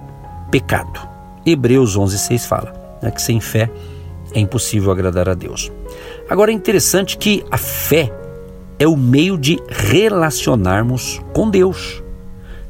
pecado. 0.53 1.01
Hebreus 1.45 1.97
11:6 1.97 2.47
fala 2.47 2.73
né, 3.03 3.11
que 3.11 3.21
sem 3.21 3.41
fé 3.41 3.69
é 4.33 4.39
impossível 4.39 4.93
agradar 4.93 5.29
a 5.29 5.35
Deus. 5.35 5.73
Agora 6.31 6.53
é 6.53 6.55
interessante 6.55 7.19
que 7.19 7.45
a 7.51 7.59
fé 7.59 8.09
é 8.79 8.87
o 8.87 8.97
meio 8.97 9.37
de 9.37 9.61
relacionarmos 9.69 11.21
com 11.33 11.51
Deus. 11.51 12.05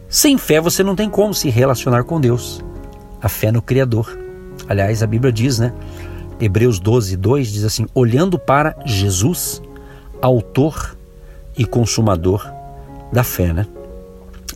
Sem 0.08 0.38
fé 0.38 0.62
você 0.62 0.82
não 0.82 0.96
tem 0.96 1.10
como 1.10 1.34
se 1.34 1.50
relacionar 1.50 2.04
com 2.04 2.18
Deus 2.18 2.63
a 3.24 3.28
fé 3.28 3.50
no 3.50 3.62
Criador. 3.62 4.16
Aliás, 4.68 5.02
a 5.02 5.06
Bíblia 5.06 5.32
diz, 5.32 5.58
né? 5.58 5.72
Hebreus 6.38 6.78
12, 6.78 7.16
2 7.16 7.48
diz 7.50 7.64
assim: 7.64 7.86
olhando 7.94 8.38
para 8.38 8.76
Jesus, 8.84 9.62
autor 10.20 10.94
e 11.56 11.64
consumador 11.64 12.46
da 13.10 13.24
fé, 13.24 13.54
né? 13.54 13.66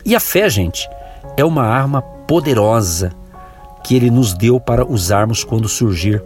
E 0.05 0.15
a 0.15 0.19
fé, 0.19 0.47
gente, 0.47 0.87
é 1.35 1.43
uma 1.43 1.63
arma 1.63 2.01
poderosa 2.01 3.11
que 3.83 3.95
ele 3.95 4.11
nos 4.11 4.35
deu 4.35 4.59
para 4.59 4.85
usarmos 4.85 5.43
quando 5.43 5.67
surgir 5.67 6.21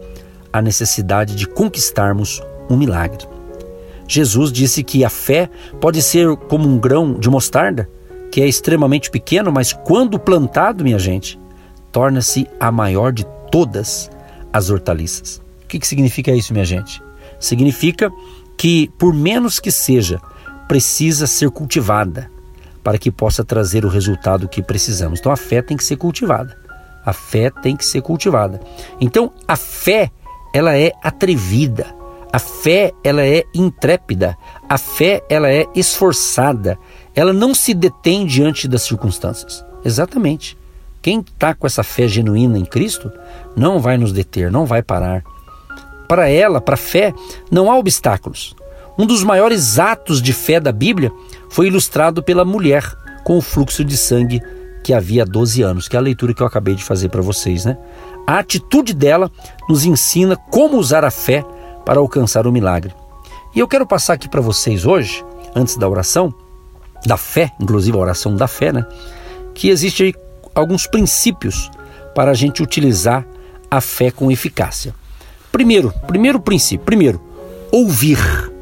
a 0.52 0.62
necessidade 0.62 1.36
de 1.36 1.48
conquistarmos 1.48 2.44
um 2.70 2.76
milagre. 2.76 3.26
Jesus 4.06 4.52
disse 4.52 4.84
que 4.84 5.06
a 5.06 5.10
fé 5.10 5.50
pode 5.80 6.02
ser 6.02 6.36
como 6.36 6.68
um 6.68 6.78
grão 6.78 7.14
de 7.14 7.30
mostarda, 7.30 7.90
que 8.30 8.42
é 8.42 8.48
extremamente 8.48 9.10
pequeno, 9.10 9.50
mas 9.50 9.72
quando 9.72 10.20
plantado, 10.20 10.84
minha 10.84 11.00
gente, 11.00 11.40
torna-se 11.94 12.46
a 12.60 12.72
maior 12.72 13.14
de 13.14 13.26
todas 13.50 14.12
as 14.52 14.70
hortaliças. 14.70 15.42
O 15.64 15.68
que, 15.68 15.80
que 15.80 15.88
significa 15.88 16.32
isso, 16.32 16.52
minha 16.52 16.66
gente? 16.66 17.02
Significa 17.40 18.12
que, 18.58 18.92
por 18.98 19.14
menos 19.14 19.60
que 19.60 19.72
seja, 19.72 20.20
precisa 20.68 21.28
ser 21.28 21.50
cultivada 21.52 22.30
para 22.84 22.98
que 22.98 23.12
possa 23.12 23.46
trazer 23.46 23.86
o 23.86 23.90
resultado 23.90 24.50
que 24.50 24.62
precisamos. 24.62 25.20
Então 25.20 25.32
a 25.32 25.38
fé 25.38 25.62
tem 25.62 25.78
que 25.78 25.84
ser 25.84 25.96
cultivada. 25.96 26.58
A 27.06 27.14
fé 27.14 27.50
tem 27.50 27.76
que 27.76 27.86
ser 27.86 28.02
cultivada. 28.02 28.60
Então 29.00 29.32
a 29.48 29.56
fé, 29.56 30.12
ela 30.54 30.78
é 30.78 30.92
atrevida. 31.02 31.86
A 32.32 32.40
fé, 32.40 32.92
ela 33.04 33.24
é 33.24 33.44
intrépida. 33.54 34.36
A 34.68 34.78
fé, 34.78 35.24
ela 35.30 35.50
é 35.50 35.66
esforçada. 35.76 36.78
Ela 37.14 37.32
não 37.32 37.54
se 37.54 37.74
detém 37.74 38.26
diante 38.26 38.68
das 38.68 38.82
circunstâncias. 38.82 39.64
Exatamente. 39.86 40.58
Quem 41.04 41.20
está 41.20 41.54
com 41.54 41.68
essa 41.68 41.84
fé 41.84 42.08
genuína 42.08 42.58
em 42.58 42.64
Cristo 42.64 43.12
não 43.58 43.78
vai 43.78 43.98
nos 43.98 44.14
deter, 44.14 44.50
não 44.50 44.66
vai 44.66 44.82
parar 44.82 45.22
para 46.08 46.30
ela, 46.30 46.62
para 46.62 46.76
a 46.76 46.78
fé, 46.78 47.14
não 47.52 47.70
há 47.70 47.78
obstáculos. 47.78 48.56
Um 48.98 49.06
dos 49.06 49.22
maiores 49.22 49.78
atos 49.80 50.22
de 50.22 50.32
fé 50.32 50.62
da 50.62 50.72
Bíblia 50.72 51.12
foi 51.50 51.68
ilustrado 51.68 52.24
pela 52.24 52.46
mulher 52.46 52.84
com 53.26 53.38
o 53.38 53.42
fluxo 53.42 53.84
de 53.84 53.98
sangue 53.98 54.42
que 54.82 54.94
havia 54.94 55.26
12 55.26 55.62
anos, 55.62 55.88
que 55.90 55.96
é 55.98 56.00
a 56.00 56.02
leitura 56.02 56.34
que 56.34 56.42
eu 56.42 56.48
acabei 56.48 56.74
de 56.74 56.84
fazer 56.84 57.10
para 57.10 57.22
vocês, 57.22 57.66
né? 57.66 57.78
A 58.26 58.40
atitude 58.40 58.94
dela 58.94 59.30
nos 59.68 59.84
ensina 59.84 60.38
como 60.38 60.78
usar 60.78 61.04
a 61.04 61.12
fé 61.12 61.44
para 61.86 62.00
alcançar 62.00 62.48
o 62.48 62.52
milagre. 62.52 62.94
E 63.54 63.60
eu 63.60 63.68
quero 63.68 63.86
passar 63.86 64.14
aqui 64.14 64.30
para 64.30 64.40
vocês 64.42 64.86
hoje, 64.86 65.24
antes 65.54 65.76
da 65.76 65.90
oração, 65.90 66.34
da 67.06 67.18
fé, 67.18 67.52
inclusive 67.60 67.98
a 67.98 68.02
oração 68.02 68.36
da 68.36 68.48
fé, 68.48 68.72
né? 68.72 68.86
Que 69.54 69.70
existe 69.70 70.14
alguns 70.54 70.88
princípios 70.88 71.70
para 72.16 72.32
a 72.32 72.34
gente 72.34 72.62
utilizar 72.62 73.26
a 73.70 73.82
fé 73.82 74.12
com 74.12 74.32
eficácia. 74.32 74.94
Primeiro, 75.52 75.94
primeiro 76.08 76.40
princípio, 76.40 76.86
primeiro, 76.86 77.22
ouvir. 77.72 78.18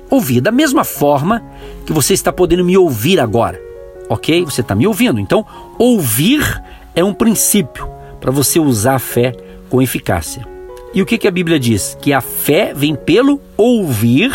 Ouvir 0.10 0.42
da 0.42 0.52
mesma 0.52 0.84
forma 0.84 1.42
que 1.86 1.94
você 1.94 2.14
está 2.14 2.34
podendo 2.34 2.66
me 2.66 2.78
ouvir 2.78 3.20
agora. 3.20 3.62
OK? 4.10 4.44
Você 4.44 4.60
está 4.60 4.76
me 4.76 4.86
ouvindo. 4.86 5.20
Então, 5.20 5.46
ouvir 5.78 6.42
é 6.94 7.04
um 7.04 7.14
princípio 7.14 7.90
para 8.20 8.30
você 8.30 8.60
usar 8.60 8.96
a 8.96 9.00
fé 9.00 9.34
com 9.70 9.82
eficácia. 9.82 10.46
E 10.94 11.02
o 11.02 11.06
que, 11.06 11.18
que 11.18 11.28
a 11.28 11.32
Bíblia 11.32 11.58
diz? 11.58 11.98
Que 12.02 12.12
a 12.12 12.20
fé 12.20 12.74
vem 12.76 12.94
pelo 12.94 13.40
ouvir 13.56 14.32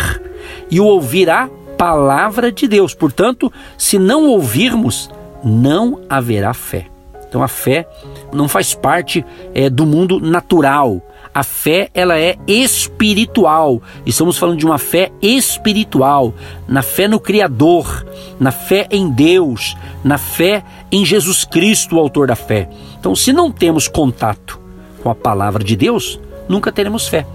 e 0.71 0.79
o 0.79 0.85
ouvir 0.85 1.29
a 1.29 1.47
palavra 1.77 2.51
de 2.51 2.67
Deus. 2.67 2.95
Portanto, 2.95 3.53
se 3.77 3.99
não 3.99 4.27
ouvirmos, 4.27 5.11
não 5.43 6.01
haverá 6.09 6.55
fé. 6.55 6.87
Então 7.27 7.43
a 7.43 7.47
fé 7.47 7.87
não 8.33 8.47
faz 8.47 8.73
parte 8.73 9.25
é, 9.53 9.69
do 9.69 9.85
mundo 9.85 10.19
natural. 10.19 11.01
A 11.33 11.43
fé 11.43 11.89
ela 11.93 12.17
é 12.17 12.35
espiritual. 12.47 13.81
Estamos 14.05 14.37
falando 14.37 14.57
de 14.57 14.65
uma 14.65 14.77
fé 14.77 15.11
espiritual, 15.21 16.33
na 16.67 16.81
fé 16.81 17.07
no 17.07 17.19
Criador, 17.19 18.05
na 18.39 18.51
fé 18.51 18.87
em 18.89 19.09
Deus, 19.09 19.77
na 20.03 20.17
fé 20.17 20.63
em 20.91 21.05
Jesus 21.05 21.43
Cristo, 21.43 21.95
o 21.95 21.99
autor 21.99 22.27
da 22.27 22.35
fé. 22.35 22.69
Então, 22.99 23.15
se 23.15 23.31
não 23.31 23.51
temos 23.51 23.87
contato 23.87 24.59
com 25.03 25.09
a 25.09 25.15
palavra 25.15 25.63
de 25.63 25.75
Deus, 25.75 26.19
nunca 26.49 26.71
teremos 26.71 27.07
fé. 27.07 27.25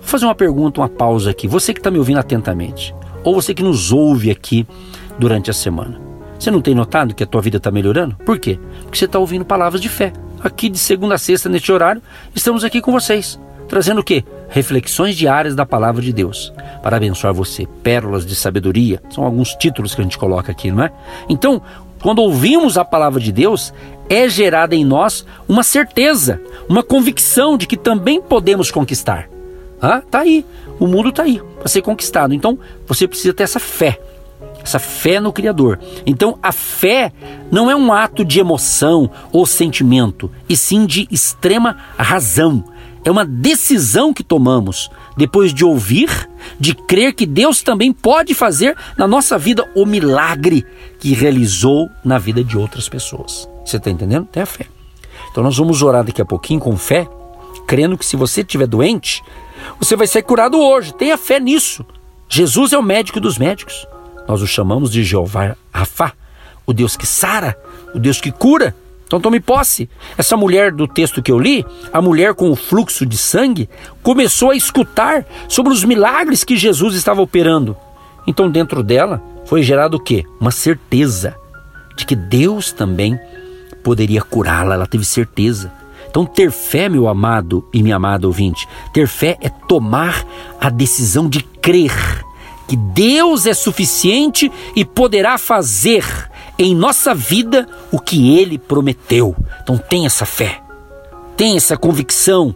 Vou 0.00 0.02
fazer 0.02 0.24
uma 0.24 0.34
pergunta, 0.34 0.80
uma 0.80 0.88
pausa 0.88 1.30
aqui. 1.30 1.46
Você 1.46 1.74
que 1.74 1.80
está 1.80 1.90
me 1.90 1.98
ouvindo 1.98 2.20
atentamente, 2.20 2.94
ou 3.22 3.34
você 3.34 3.52
que 3.52 3.62
nos 3.62 3.92
ouve 3.92 4.30
aqui 4.30 4.66
durante 5.18 5.50
a 5.50 5.54
semana. 5.54 6.13
Você 6.44 6.50
não 6.50 6.60
tem 6.60 6.74
notado 6.74 7.14
que 7.14 7.24
a 7.24 7.26
tua 7.26 7.40
vida 7.40 7.56
está 7.56 7.70
melhorando? 7.70 8.16
Por 8.16 8.38
quê? 8.38 8.58
Porque 8.82 8.98
você 8.98 9.06
está 9.06 9.18
ouvindo 9.18 9.46
palavras 9.46 9.80
de 9.80 9.88
fé. 9.88 10.12
Aqui 10.42 10.68
de 10.68 10.76
segunda 10.76 11.14
a 11.14 11.18
sexta, 11.18 11.48
neste 11.48 11.72
horário, 11.72 12.02
estamos 12.34 12.62
aqui 12.64 12.82
com 12.82 12.92
vocês. 12.92 13.40
Trazendo 13.66 14.02
o 14.02 14.04
quê? 14.04 14.22
Reflexões 14.50 15.16
diárias 15.16 15.54
da 15.54 15.64
palavra 15.64 16.02
de 16.02 16.12
Deus. 16.12 16.52
Para 16.82 16.98
abençoar 16.98 17.32
você. 17.32 17.66
Pérolas 17.82 18.26
de 18.26 18.36
sabedoria. 18.36 19.02
São 19.08 19.24
alguns 19.24 19.54
títulos 19.54 19.94
que 19.94 20.02
a 20.02 20.04
gente 20.04 20.18
coloca 20.18 20.52
aqui, 20.52 20.70
não 20.70 20.84
é? 20.84 20.92
Então, 21.30 21.62
quando 22.02 22.18
ouvimos 22.18 22.76
a 22.76 22.84
palavra 22.84 23.20
de 23.20 23.32
Deus, 23.32 23.72
é 24.10 24.28
gerada 24.28 24.76
em 24.76 24.84
nós 24.84 25.24
uma 25.48 25.62
certeza, 25.62 26.42
uma 26.68 26.82
convicção 26.82 27.56
de 27.56 27.66
que 27.66 27.78
também 27.78 28.20
podemos 28.20 28.70
conquistar. 28.70 29.30
Ah, 29.80 30.02
tá 30.02 30.18
aí. 30.18 30.44
O 30.78 30.86
mundo 30.86 31.10
tá 31.10 31.22
aí 31.22 31.40
para 31.58 31.68
ser 31.68 31.80
conquistado. 31.80 32.34
Então, 32.34 32.58
você 32.86 33.08
precisa 33.08 33.32
ter 33.32 33.44
essa 33.44 33.58
fé 33.58 33.98
essa 34.64 34.78
fé 34.78 35.20
no 35.20 35.32
Criador. 35.32 35.78
Então, 36.06 36.38
a 36.42 36.50
fé 36.50 37.12
não 37.52 37.70
é 37.70 37.76
um 37.76 37.92
ato 37.92 38.24
de 38.24 38.40
emoção 38.40 39.10
ou 39.30 39.44
sentimento, 39.44 40.30
e 40.48 40.56
sim 40.56 40.86
de 40.86 41.06
extrema 41.10 41.76
razão. 41.98 42.64
É 43.04 43.10
uma 43.10 43.26
decisão 43.26 44.14
que 44.14 44.24
tomamos 44.24 44.90
depois 45.14 45.52
de 45.52 45.62
ouvir, 45.62 46.08
de 46.58 46.74
crer 46.74 47.12
que 47.12 47.26
Deus 47.26 47.62
também 47.62 47.92
pode 47.92 48.32
fazer 48.32 48.74
na 48.96 49.06
nossa 49.06 49.36
vida 49.36 49.70
o 49.74 49.84
milagre 49.84 50.64
que 50.98 51.12
realizou 51.12 51.90
na 52.02 52.18
vida 52.18 52.42
de 52.42 52.56
outras 52.56 52.88
pessoas. 52.88 53.46
Você 53.64 53.76
está 53.76 53.90
entendendo? 53.90 54.26
Tem 54.26 54.42
a 54.42 54.46
fé. 54.46 54.66
Então, 55.30 55.44
nós 55.44 55.58
vamos 55.58 55.82
orar 55.82 56.02
daqui 56.02 56.22
a 56.22 56.24
pouquinho 56.24 56.60
com 56.60 56.74
fé, 56.78 57.06
crendo 57.66 57.98
que 57.98 58.06
se 58.06 58.16
você 58.16 58.40
estiver 58.40 58.66
doente, 58.66 59.22
você 59.78 59.94
vai 59.94 60.06
ser 60.06 60.22
curado 60.22 60.58
hoje. 60.58 60.94
Tenha 60.94 61.18
fé 61.18 61.38
nisso. 61.38 61.84
Jesus 62.28 62.72
é 62.72 62.78
o 62.78 62.82
médico 62.82 63.20
dos 63.20 63.36
médicos. 63.36 63.86
Nós 64.26 64.40
o 64.42 64.46
chamamos 64.46 64.90
de 64.90 65.04
Jeová 65.04 65.56
Rafá, 65.72 66.12
o 66.66 66.72
Deus 66.72 66.96
que 66.96 67.06
sara, 67.06 67.56
o 67.94 67.98
Deus 67.98 68.20
que 68.20 68.32
cura. 68.32 68.74
Então 69.06 69.20
tome 69.20 69.38
posse. 69.38 69.88
Essa 70.16 70.36
mulher 70.36 70.72
do 70.72 70.88
texto 70.88 71.22
que 71.22 71.30
eu 71.30 71.38
li, 71.38 71.64
a 71.92 72.00
mulher 72.00 72.34
com 72.34 72.50
o 72.50 72.56
fluxo 72.56 73.04
de 73.04 73.18
sangue, 73.18 73.68
começou 74.02 74.50
a 74.50 74.56
escutar 74.56 75.26
sobre 75.48 75.72
os 75.72 75.84
milagres 75.84 76.42
que 76.42 76.56
Jesus 76.56 76.94
estava 76.94 77.20
operando. 77.20 77.76
Então 78.26 78.50
dentro 78.50 78.82
dela 78.82 79.22
foi 79.44 79.62
gerado 79.62 79.98
o 79.98 80.00
quê? 80.00 80.24
Uma 80.40 80.50
certeza 80.50 81.36
de 81.96 82.06
que 82.06 82.16
Deus 82.16 82.72
também 82.72 83.18
poderia 83.82 84.22
curá-la. 84.22 84.74
Ela 84.74 84.86
teve 84.86 85.04
certeza. 85.04 85.70
Então 86.08 86.24
ter 86.24 86.50
fé, 86.50 86.88
meu 86.88 87.06
amado 87.06 87.68
e 87.72 87.82
minha 87.82 87.96
amada 87.96 88.26
ouvinte, 88.26 88.66
ter 88.92 89.06
fé 89.06 89.36
é 89.40 89.48
tomar 89.48 90.24
a 90.60 90.70
decisão 90.70 91.28
de 91.28 91.42
crer 91.42 91.92
que 92.66 92.76
Deus 92.76 93.46
é 93.46 93.54
suficiente 93.54 94.50
e 94.74 94.84
poderá 94.84 95.38
fazer 95.38 96.04
em 96.58 96.74
nossa 96.74 97.14
vida 97.14 97.68
o 97.90 97.98
que 97.98 98.38
ele 98.38 98.58
prometeu. 98.58 99.34
Então 99.62 99.76
tem 99.76 100.06
essa 100.06 100.24
fé, 100.24 100.60
tem 101.36 101.56
essa 101.56 101.76
convicção. 101.76 102.54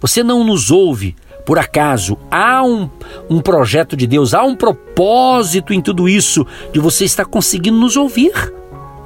Você 0.00 0.22
não 0.22 0.44
nos 0.44 0.70
ouve 0.70 1.16
por 1.44 1.58
acaso. 1.58 2.18
Há 2.30 2.62
um, 2.64 2.90
um 3.30 3.40
projeto 3.40 3.96
de 3.96 4.06
Deus, 4.06 4.34
há 4.34 4.42
um 4.42 4.56
propósito 4.56 5.72
em 5.72 5.80
tudo 5.80 6.08
isso 6.08 6.46
de 6.72 6.80
você 6.80 7.04
estar 7.04 7.24
conseguindo 7.24 7.78
nos 7.78 7.96
ouvir. 7.96 8.32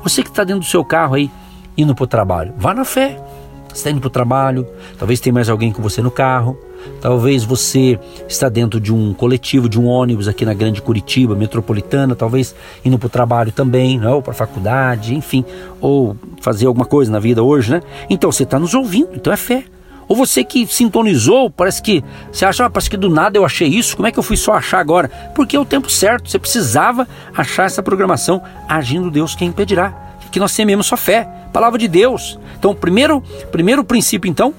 Você 0.03 0.23
que 0.23 0.31
está 0.31 0.43
dentro 0.43 0.61
do 0.61 0.67
seu 0.67 0.85
carro 0.85 1.15
aí, 1.15 1.31
indo 1.77 1.95
para 1.95 2.05
o 2.05 2.07
trabalho, 2.07 2.55
vá 2.57 2.73
na 2.73 2.85
fé. 2.85 3.23
Você 3.69 3.77
está 3.77 3.91
indo 3.91 4.01
para 4.01 4.09
o 4.09 4.11
trabalho, 4.11 4.67
talvez 4.99 5.21
tenha 5.21 5.33
mais 5.33 5.49
alguém 5.49 5.71
com 5.71 5.83
você 5.83 6.03
no 6.03 6.11
carro. 6.11 6.59
Talvez 7.01 7.45
você 7.45 7.99
está 8.29 8.49
dentro 8.49 8.81
de 8.81 8.93
um 8.93 9.15
coletivo, 9.15 9.69
de 9.69 9.81
um 9.81 9.87
ônibus 9.87 10.29
aqui 10.29 10.45
na 10.45 10.55
Grande 10.55 10.83
Curitiba, 10.83 11.35
metropolitana, 11.35 12.15
talvez 12.15 12.55
indo 12.85 12.99
para 12.99 13.07
o 13.07 13.11
trabalho 13.11 13.53
também, 13.53 13.99
né? 13.99 14.09
ou 14.11 14.21
para 14.21 14.33
a 14.33 14.35
faculdade, 14.35 15.15
enfim, 15.15 15.45
ou 15.81 16.17
fazer 16.41 16.67
alguma 16.67 16.85
coisa 16.85 17.11
na 17.11 17.19
vida 17.19 17.43
hoje, 17.43 17.71
né? 17.71 17.83
Então 18.09 18.31
você 18.31 18.43
está 18.43 18.59
nos 18.59 18.75
ouvindo, 18.75 19.11
então 19.15 19.33
é 19.33 19.37
fé. 19.37 19.65
Ou 20.11 20.17
você 20.17 20.43
que 20.43 20.67
sintonizou, 20.67 21.49
parece 21.49 21.81
que 21.81 22.03
você 22.33 22.45
acha, 22.45 22.65
ah, 22.65 22.71
parece 22.71 22.91
que 22.91 22.97
do 22.97 23.09
nada 23.09 23.39
eu 23.39 23.45
achei 23.45 23.69
isso, 23.69 23.95
como 23.95 24.09
é 24.09 24.11
que 24.11 24.19
eu 24.19 24.25
fui 24.25 24.37
só 24.37 24.55
achar 24.55 24.81
agora? 24.81 25.09
Porque 25.37 25.55
é 25.55 25.61
o 25.61 25.65
tempo 25.65 25.89
certo, 25.89 26.29
você 26.29 26.37
precisava 26.37 27.07
achar 27.33 27.67
essa 27.67 27.81
programação, 27.81 28.43
agindo 28.69 29.09
Deus 29.09 29.37
quem 29.37 29.49
impedirá. 29.49 29.95
Que 30.33 30.41
nós 30.41 30.55
tememos 30.55 30.87
sua 30.87 30.99
fé, 30.99 31.29
palavra 31.53 31.79
de 31.79 31.87
Deus. 31.87 32.39
Então, 32.59 32.75
primeiro, 32.75 33.23
primeiro 33.53 33.85
princípio, 33.85 34.29
então, 34.29 34.53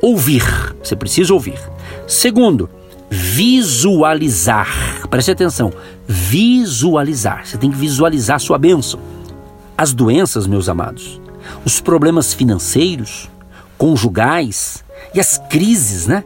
ouvir. 0.00 0.42
Você 0.82 0.94
precisa 0.96 1.32
ouvir. 1.32 1.58
Segundo, 2.06 2.68
visualizar. 3.10 4.68
Preste 5.08 5.30
atenção. 5.30 5.72
Visualizar. 6.06 7.46
Você 7.46 7.58
tem 7.58 7.70
que 7.70 7.76
visualizar 7.76 8.36
a 8.36 8.40
sua 8.40 8.58
bênção. 8.58 9.00
As 9.76 9.92
doenças, 9.92 10.46
meus 10.46 10.68
amados, 10.68 11.20
os 11.64 11.80
problemas 11.80 12.32
financeiros, 12.32 13.28
conjugais 13.76 14.82
e 15.14 15.20
as 15.20 15.38
crises, 15.50 16.06
né? 16.06 16.24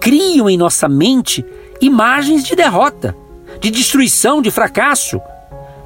Criam 0.00 0.48
em 0.48 0.56
nossa 0.56 0.88
mente 0.88 1.44
imagens 1.80 2.44
de 2.44 2.54
derrota, 2.54 3.16
de 3.60 3.70
destruição, 3.70 4.40
de 4.40 4.50
fracasso. 4.50 5.20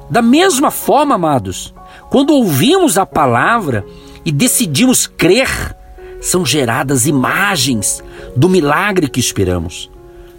Da 0.09 0.21
mesma 0.21 0.69
forma, 0.71 1.15
amados, 1.15 1.73
quando 2.09 2.33
ouvimos 2.33 2.97
a 2.97 3.05
palavra 3.05 3.85
e 4.25 4.31
decidimos 4.31 5.07
crer, 5.07 5.75
são 6.19 6.45
geradas 6.45 7.07
imagens 7.07 8.03
do 8.35 8.49
milagre 8.49 9.07
que 9.07 9.19
esperamos. 9.19 9.89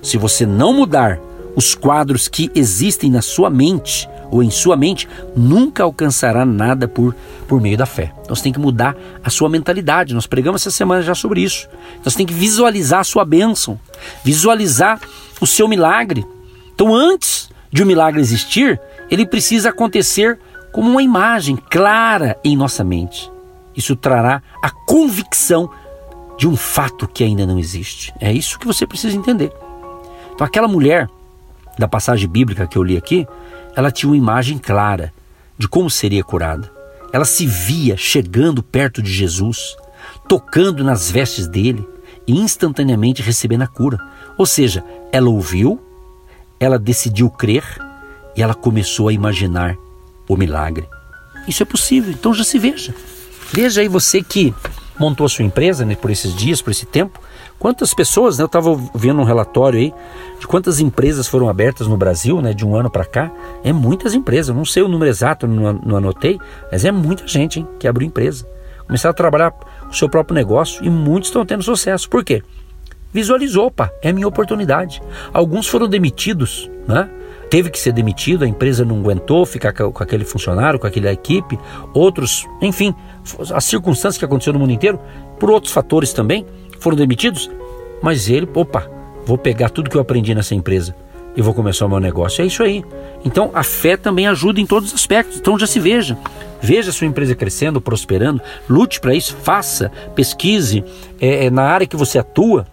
Se 0.02 0.16
você 0.16 0.46
não 0.46 0.72
mudar 0.72 1.18
os 1.56 1.74
quadros 1.74 2.28
que 2.28 2.50
existem 2.54 3.10
na 3.10 3.22
sua 3.22 3.50
mente 3.50 4.08
ou 4.30 4.42
em 4.42 4.50
sua 4.50 4.76
mente, 4.76 5.08
nunca 5.36 5.82
alcançará 5.82 6.44
nada 6.44 6.86
por, 6.86 7.14
por 7.48 7.60
meio 7.60 7.76
da 7.76 7.86
fé. 7.86 8.12
Então 8.22 8.34
você 8.34 8.44
tem 8.44 8.52
que 8.52 8.60
mudar 8.60 8.96
a 9.24 9.28
sua 9.28 9.48
mentalidade. 9.48 10.14
Nós 10.14 10.26
pregamos 10.26 10.62
essa 10.62 10.70
semana 10.70 11.02
já 11.02 11.14
sobre 11.14 11.42
isso. 11.42 11.68
Então 12.00 12.10
você 12.10 12.16
tem 12.16 12.26
que 12.26 12.34
visualizar 12.34 13.00
a 13.00 13.04
sua 13.04 13.24
bênção, 13.24 13.78
visualizar 14.24 15.00
o 15.40 15.46
seu 15.46 15.66
milagre. 15.66 16.24
Então 16.74 16.94
antes 16.94 17.50
de 17.72 17.82
um 17.82 17.86
milagre 17.86 18.20
existir, 18.20 18.80
ele 19.10 19.26
precisa 19.26 19.70
acontecer 19.70 20.38
como 20.72 20.90
uma 20.90 21.02
imagem 21.02 21.56
clara 21.56 22.38
em 22.44 22.56
nossa 22.56 22.84
mente. 22.84 23.30
Isso 23.80 23.96
trará 23.96 24.42
a 24.62 24.68
convicção 24.70 25.70
de 26.36 26.46
um 26.46 26.54
fato 26.54 27.08
que 27.08 27.24
ainda 27.24 27.46
não 27.46 27.58
existe. 27.58 28.12
É 28.20 28.30
isso 28.30 28.58
que 28.58 28.66
você 28.66 28.86
precisa 28.86 29.16
entender. 29.16 29.50
Então, 30.34 30.46
aquela 30.46 30.68
mulher 30.68 31.08
da 31.78 31.88
passagem 31.88 32.28
bíblica 32.28 32.66
que 32.66 32.76
eu 32.76 32.82
li 32.82 32.94
aqui, 32.94 33.26
ela 33.74 33.90
tinha 33.90 34.10
uma 34.10 34.18
imagem 34.18 34.58
clara 34.58 35.14
de 35.56 35.66
como 35.66 35.88
seria 35.88 36.22
curada. 36.22 36.70
Ela 37.10 37.24
se 37.24 37.46
via 37.46 37.96
chegando 37.96 38.62
perto 38.62 39.00
de 39.00 39.10
Jesus, 39.10 39.74
tocando 40.28 40.84
nas 40.84 41.10
vestes 41.10 41.48
dele 41.48 41.82
e 42.26 42.38
instantaneamente 42.38 43.22
recebendo 43.22 43.62
a 43.62 43.66
cura. 43.66 43.98
Ou 44.36 44.44
seja, 44.44 44.84
ela 45.10 45.30
ouviu, 45.30 45.80
ela 46.60 46.78
decidiu 46.78 47.30
crer 47.30 47.64
e 48.36 48.42
ela 48.42 48.54
começou 48.54 49.08
a 49.08 49.12
imaginar 49.12 49.74
o 50.28 50.36
milagre. 50.36 50.86
Isso 51.48 51.62
é 51.62 51.66
possível, 51.66 52.12
então 52.12 52.34
já 52.34 52.44
se 52.44 52.58
veja. 52.58 52.94
Veja 53.52 53.80
aí 53.80 53.88
você 53.88 54.22
que 54.22 54.54
montou 54.98 55.24
a 55.24 55.28
sua 55.28 55.44
empresa 55.44 55.84
né, 55.84 55.96
por 55.96 56.10
esses 56.10 56.34
dias, 56.34 56.60
por 56.60 56.70
esse 56.70 56.86
tempo. 56.86 57.18
Quantas 57.58 57.92
pessoas, 57.92 58.38
né, 58.38 58.44
eu 58.44 58.46
estava 58.46 58.74
vendo 58.94 59.20
um 59.20 59.24
relatório 59.24 59.78
aí 59.78 59.94
de 60.38 60.46
quantas 60.46 60.78
empresas 60.78 61.26
foram 61.26 61.48
abertas 61.48 61.86
no 61.86 61.96
Brasil, 61.96 62.40
né, 62.40 62.52
de 62.54 62.64
um 62.64 62.76
ano 62.76 62.90
para 62.90 63.04
cá. 63.04 63.30
É 63.64 63.72
muitas 63.72 64.14
empresas, 64.14 64.48
eu 64.48 64.54
não 64.54 64.64
sei 64.64 64.82
o 64.82 64.88
número 64.88 65.10
exato, 65.10 65.46
não, 65.46 65.72
não 65.72 65.96
anotei, 65.96 66.38
mas 66.70 66.84
é 66.84 66.92
muita 66.92 67.26
gente 67.26 67.60
hein, 67.60 67.68
que 67.78 67.88
abriu 67.88 68.06
empresa. 68.06 68.46
Começaram 68.86 69.12
a 69.12 69.14
trabalhar 69.14 69.54
o 69.90 69.94
seu 69.94 70.08
próprio 70.08 70.34
negócio 70.34 70.84
e 70.84 70.90
muitos 70.90 71.28
estão 71.28 71.44
tendo 71.44 71.62
sucesso. 71.62 72.08
Por 72.08 72.24
quê? 72.24 72.42
Visualizou, 73.12 73.66
opa, 73.66 73.90
é 74.02 74.12
minha 74.12 74.28
oportunidade. 74.28 75.02
Alguns 75.32 75.66
foram 75.66 75.88
demitidos, 75.88 76.70
né? 76.86 77.10
Teve 77.50 77.68
que 77.68 77.80
ser 77.80 77.92
demitido, 77.92 78.44
a 78.44 78.48
empresa 78.48 78.84
não 78.84 79.00
aguentou 79.00 79.44
ficar 79.44 79.72
com 79.72 80.02
aquele 80.02 80.24
funcionário, 80.24 80.78
com 80.78 80.86
aquela 80.86 81.10
equipe. 81.10 81.58
Outros, 81.92 82.46
enfim, 82.62 82.94
as 83.54 83.64
circunstâncias 83.64 84.18
que 84.18 84.24
aconteceram 84.24 84.58
no 84.58 84.64
mundo 84.64 84.74
inteiro, 84.74 84.98
por 85.38 85.50
outros 85.50 85.72
fatores 85.72 86.12
também, 86.12 86.46
foram 86.78 86.96
demitidos. 86.96 87.50
Mas 88.02 88.28
ele, 88.28 88.48
opa, 88.54 88.90
vou 89.24 89.36
pegar 89.36 89.68
tudo 89.70 89.90
que 89.90 89.96
eu 89.96 90.00
aprendi 90.00 90.34
nessa 90.34 90.54
empresa 90.54 90.94
e 91.36 91.42
vou 91.42 91.54
começar 91.54 91.86
o 91.86 91.88
meu 91.88 92.00
negócio. 92.00 92.42
É 92.42 92.46
isso 92.46 92.62
aí. 92.62 92.84
Então 93.24 93.50
a 93.54 93.62
fé 93.62 93.96
também 93.96 94.26
ajuda 94.26 94.60
em 94.60 94.66
todos 94.66 94.90
os 94.90 94.94
aspectos. 94.94 95.38
Então 95.38 95.58
já 95.58 95.66
se 95.66 95.78
veja. 95.78 96.16
Veja 96.60 96.90
a 96.90 96.92
sua 96.92 97.06
empresa 97.06 97.34
crescendo, 97.34 97.80
prosperando, 97.80 98.40
lute 98.68 99.00
para 99.00 99.14
isso, 99.14 99.34
faça, 99.42 99.90
pesquise 100.14 100.84
é, 101.20 101.46
é, 101.46 101.50
na 101.50 101.62
área 101.62 101.86
que 101.86 101.96
você 101.96 102.18
atua. 102.18 102.66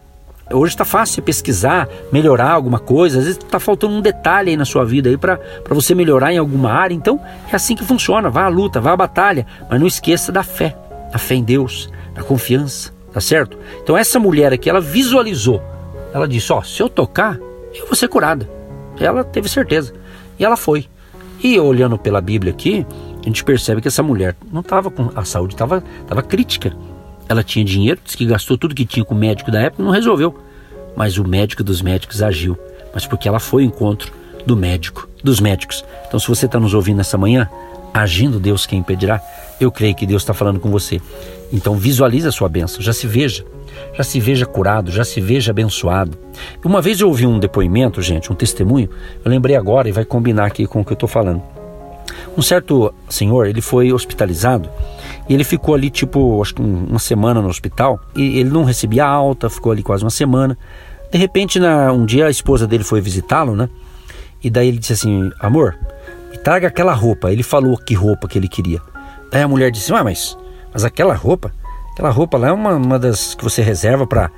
Hoje 0.51 0.73
está 0.73 0.85
fácil 0.85 1.21
pesquisar, 1.21 1.89
melhorar 2.11 2.51
alguma 2.51 2.79
coisa. 2.79 3.19
Às 3.19 3.25
vezes 3.25 3.37
está 3.37 3.59
faltando 3.59 3.95
um 3.95 4.01
detalhe 4.01 4.51
aí 4.51 4.57
na 4.57 4.63
sua 4.63 4.85
vida 4.85 5.09
aí 5.09 5.17
para 5.17 5.39
você 5.69 5.93
melhorar 5.93 6.33
em 6.33 6.37
alguma 6.37 6.71
área. 6.71 6.93
Então 6.93 7.19
é 7.51 7.55
assim 7.55 7.75
que 7.75 7.83
funciona. 7.83 8.29
Vá 8.29 8.45
à 8.45 8.47
luta, 8.47 8.79
vá 8.79 8.93
à 8.93 8.97
batalha, 8.97 9.45
mas 9.69 9.79
não 9.79 9.87
esqueça 9.87 10.31
da 10.31 10.43
fé, 10.43 10.75
da 11.11 11.17
fé 11.17 11.35
em 11.35 11.43
Deus, 11.43 11.89
da 12.15 12.23
confiança, 12.23 12.93
tá 13.11 13.19
certo? 13.19 13.57
Então 13.83 13.97
essa 13.97 14.19
mulher 14.19 14.53
aqui, 14.53 14.69
ela 14.69 14.79
visualizou. 14.79 15.61
Ela 16.13 16.27
disse: 16.27 16.53
ó, 16.53 16.61
se 16.61 16.81
eu 16.81 16.87
tocar, 16.87 17.37
eu 17.73 17.85
vou 17.85 17.95
ser 17.95 18.07
curada. 18.07 18.49
Ela 18.99 19.23
teve 19.23 19.49
certeza 19.49 19.93
e 20.39 20.45
ela 20.45 20.55
foi. 20.55 20.87
E 21.43 21.59
olhando 21.59 21.97
pela 21.97 22.21
Bíblia 22.21 22.51
aqui, 22.51 22.85
a 23.21 23.25
gente 23.25 23.43
percebe 23.43 23.81
que 23.81 23.87
essa 23.87 24.01
mulher 24.01 24.35
não 24.51 24.61
estava 24.61 24.89
com 24.89 25.11
a 25.13 25.23
saúde, 25.23 25.53
estava 25.53 25.83
tava 26.07 26.23
crítica. 26.23 26.73
Ela 27.29 27.43
tinha 27.43 27.63
dinheiro, 27.63 27.99
disse 28.03 28.17
que 28.17 28.25
gastou 28.25 28.57
tudo 28.57 28.75
que 28.75 28.85
tinha 28.85 29.03
com 29.03 29.13
o 29.13 29.17
médico 29.17 29.51
da 29.51 29.61
época, 29.61 29.83
não 29.83 29.91
resolveu. 29.91 30.37
Mas 30.95 31.17
o 31.17 31.27
médico 31.27 31.63
dos 31.63 31.81
médicos 31.81 32.21
agiu. 32.21 32.57
Mas 32.93 33.05
porque 33.05 33.27
ela 33.27 33.39
foi 33.39 33.63
ao 33.63 33.67
encontro 33.67 34.11
do 34.45 34.55
médico, 34.55 35.07
dos 35.23 35.39
médicos. 35.39 35.83
Então, 36.07 36.19
se 36.19 36.27
você 36.27 36.45
está 36.45 36.59
nos 36.59 36.73
ouvindo 36.73 36.97
nessa 36.97 37.17
manhã, 37.17 37.49
agindo 37.93 38.39
Deus 38.39 38.65
quem 38.65 38.79
impedirá, 38.79 39.21
eu 39.59 39.71
creio 39.71 39.95
que 39.95 40.05
Deus 40.05 40.21
está 40.21 40.33
falando 40.33 40.59
com 40.59 40.71
você. 40.71 41.01
Então, 41.51 41.75
visualize 41.75 42.27
a 42.27 42.31
sua 42.31 42.47
bênção, 42.47 42.81
já 42.81 42.93
se 42.93 43.05
veja. 43.05 43.45
Já 43.93 44.03
se 44.03 44.19
veja 44.19 44.45
curado, 44.45 44.91
já 44.91 45.03
se 45.03 45.21
veja 45.21 45.51
abençoado. 45.51 46.17
Uma 46.63 46.81
vez 46.81 46.99
eu 46.99 47.07
ouvi 47.07 47.27
um 47.27 47.37
depoimento, 47.39 48.01
gente, 48.01 48.31
um 48.31 48.35
testemunho, 48.35 48.89
eu 49.23 49.29
lembrei 49.29 49.55
agora 49.55 49.87
e 49.87 49.91
vai 49.91 50.05
combinar 50.05 50.45
aqui 50.45 50.65
com 50.65 50.81
o 50.81 50.85
que 50.85 50.91
eu 50.91 50.95
estou 50.95 51.09
falando. 51.09 51.41
Um 52.37 52.41
certo 52.41 52.93
senhor, 53.09 53.47
ele 53.47 53.61
foi 53.61 53.91
hospitalizado 53.91 54.69
e 55.29 55.33
ele 55.33 55.43
ficou 55.43 55.75
ali, 55.75 55.89
tipo, 55.89 56.41
acho 56.41 56.55
que 56.55 56.61
uma 56.61 56.99
semana 56.99 57.41
no 57.41 57.49
hospital. 57.49 57.99
E 58.15 58.39
ele 58.39 58.49
não 58.49 58.63
recebia 58.63 59.05
alta, 59.05 59.49
ficou 59.49 59.71
ali 59.71 59.83
quase 59.83 60.03
uma 60.03 60.09
semana. 60.09 60.57
De 61.11 61.17
repente, 61.17 61.59
na, 61.59 61.91
um 61.91 62.05
dia 62.05 62.27
a 62.27 62.29
esposa 62.29 62.65
dele 62.65 62.83
foi 62.83 63.01
visitá-lo, 63.01 63.55
né? 63.55 63.69
E 64.41 64.49
daí 64.49 64.69
ele 64.69 64.77
disse 64.77 64.93
assim: 64.93 65.29
Amor, 65.39 65.77
me 66.31 66.37
traga 66.37 66.67
aquela 66.67 66.93
roupa. 66.93 67.31
Ele 67.31 67.43
falou 67.43 67.77
que 67.77 67.93
roupa 67.93 68.27
que 68.27 68.37
ele 68.37 68.47
queria. 68.47 68.81
Daí 69.29 69.41
a 69.41 69.47
mulher 69.47 69.69
disse: 69.69 69.93
Ah, 69.93 70.03
mas, 70.03 70.37
mas 70.73 70.85
aquela 70.85 71.13
roupa? 71.13 71.51
Aquela 71.91 72.09
roupa 72.11 72.37
lá 72.37 72.49
é 72.49 72.51
uma, 72.51 72.75
uma 72.75 72.99
das 72.99 73.33
que 73.33 73.43
você 73.43 73.61
reserva 73.61 74.05
para 74.05 74.29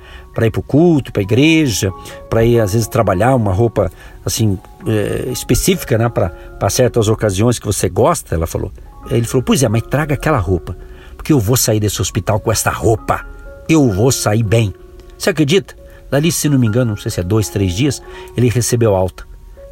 ir 0.46 0.50
para 0.50 0.60
o 0.60 0.62
culto, 0.62 1.12
para 1.12 1.20
a 1.20 1.22
igreja, 1.22 1.92
para 2.28 2.42
ir 2.42 2.58
às 2.58 2.72
vezes 2.72 2.88
trabalhar, 2.88 3.34
uma 3.36 3.52
roupa 3.52 3.92
assim 4.24 4.58
é, 4.86 5.30
específica, 5.30 5.98
né? 5.98 6.08
Para 6.08 6.70
certas 6.70 7.06
ocasiões 7.06 7.58
que 7.58 7.66
você 7.66 7.88
gosta, 7.88 8.34
ela 8.34 8.46
falou. 8.46 8.72
Ele 9.08 9.26
falou: 9.26 9.42
Pois 9.42 9.62
é, 9.62 9.68
mas 9.68 9.82
traga 9.82 10.14
aquela 10.14 10.38
roupa, 10.38 10.76
porque 11.16 11.32
eu 11.32 11.40
vou 11.40 11.56
sair 11.56 11.80
desse 11.80 12.00
hospital 12.00 12.40
com 12.40 12.50
essa 12.50 12.70
roupa. 12.70 13.24
Eu 13.68 13.88
vou 13.90 14.10
sair 14.10 14.42
bem. 14.42 14.74
Você 15.16 15.30
acredita? 15.30 15.76
Dali, 16.10 16.32
se 16.32 16.48
não 16.48 16.58
me 16.58 16.66
engano, 16.66 16.90
não 16.90 16.96
sei 16.96 17.10
se 17.10 17.20
é 17.20 17.22
dois, 17.22 17.48
três 17.48 17.72
dias, 17.72 18.02
ele 18.36 18.48
recebeu 18.48 18.96
alta. 18.96 19.24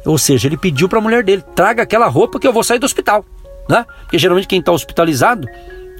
Ou 0.05 0.17
seja, 0.17 0.47
ele 0.47 0.57
pediu 0.57 0.87
para 0.87 0.99
a 0.99 1.01
mulher 1.01 1.23
dele: 1.23 1.43
traga 1.55 1.83
aquela 1.83 2.07
roupa 2.07 2.39
que 2.39 2.47
eu 2.47 2.53
vou 2.53 2.63
sair 2.63 2.79
do 2.79 2.85
hospital. 2.85 3.25
Né? 3.69 3.85
Porque 4.01 4.17
geralmente 4.17 4.47
quem 4.47 4.59
está 4.59 4.71
hospitalizado, 4.71 5.47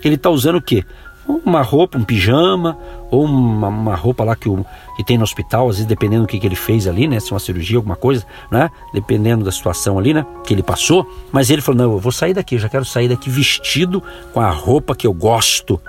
ele 0.04 0.16
está 0.16 0.30
usando 0.30 0.56
o 0.56 0.62
quê? 0.62 0.84
Uma 1.30 1.62
roupa, 1.62 1.98
um 1.98 2.04
pijama, 2.04 2.78
ou 3.12 3.26
uma, 3.26 3.68
uma 3.68 3.96
roupa 3.96 4.24
lá 4.24 4.36
que, 4.36 4.50
o, 4.50 4.66
que 4.96 5.04
tem 5.04 5.18
no 5.18 5.24
hospital, 5.24 5.70
às 5.70 5.76
vezes 5.76 5.88
dependendo 5.88 6.24
do 6.24 6.28
que, 6.28 6.40
que 6.40 6.48
ele 6.48 6.56
fez 6.56 6.88
ali, 6.88 7.08
né? 7.08 7.20
Se 7.20 7.32
é 7.32 7.34
uma 7.34 7.40
cirurgia, 7.40 7.78
alguma 7.78 7.96
coisa, 7.96 8.26
né? 8.52 8.70
Dependendo 8.94 9.46
da 9.46 9.52
situação 9.52 10.00
ali, 10.00 10.14
né? 10.14 10.26
Que 10.44 10.54
ele 10.54 10.64
passou. 10.64 11.08
Mas 11.32 11.50
ele 11.50 11.62
falou: 11.62 11.84
não, 11.84 11.92
eu 11.94 12.00
vou 12.00 12.12
sair 12.12 12.34
daqui, 12.34 12.56
eu 12.56 12.60
já 12.60 12.70
quero 12.70 12.86
sair 12.86 13.08
daqui 13.08 13.30
vestido 13.30 14.02
com 14.34 14.42
a 14.42 14.50
roupa 14.50 14.96
que 14.96 15.06
eu 15.06 15.14
gosto 15.14 15.80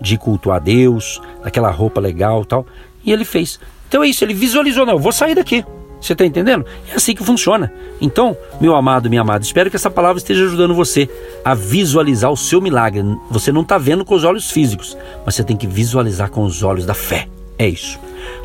de 0.00 0.16
cultuar 0.16 0.60
Deus, 0.60 1.20
daquela 1.42 1.70
roupa 1.70 2.00
legal 2.00 2.44
tal. 2.44 2.66
E 3.04 3.12
ele 3.12 3.24
fez. 3.24 3.60
Então 3.88 4.02
é 4.02 4.08
isso, 4.08 4.24
ele 4.24 4.34
visualizou, 4.34 4.84
não, 4.84 4.94
eu 4.94 4.98
vou 4.98 5.12
sair 5.12 5.34
daqui. 5.34 5.64
Você 6.00 6.12
está 6.12 6.24
entendendo? 6.24 6.64
É 6.90 6.94
assim 6.94 7.14
que 7.14 7.24
funciona. 7.24 7.72
Então, 8.00 8.36
meu 8.60 8.74
amado, 8.74 9.08
minha 9.08 9.22
amada, 9.22 9.44
espero 9.44 9.70
que 9.70 9.76
essa 9.76 9.90
palavra 9.90 10.18
esteja 10.18 10.44
ajudando 10.44 10.74
você 10.74 11.08
a 11.44 11.54
visualizar 11.54 12.30
o 12.30 12.36
seu 12.36 12.60
milagre. 12.60 13.02
Você 13.30 13.50
não 13.50 13.62
está 13.62 13.78
vendo 13.78 14.04
com 14.04 14.14
os 14.14 14.24
olhos 14.24 14.50
físicos, 14.50 14.96
mas 15.24 15.34
você 15.34 15.42
tem 15.42 15.56
que 15.56 15.66
visualizar 15.66 16.30
com 16.30 16.44
os 16.44 16.62
olhos 16.62 16.86
da 16.86 16.94
fé. 16.94 17.28
É 17.58 17.68
isso. 17.68 17.98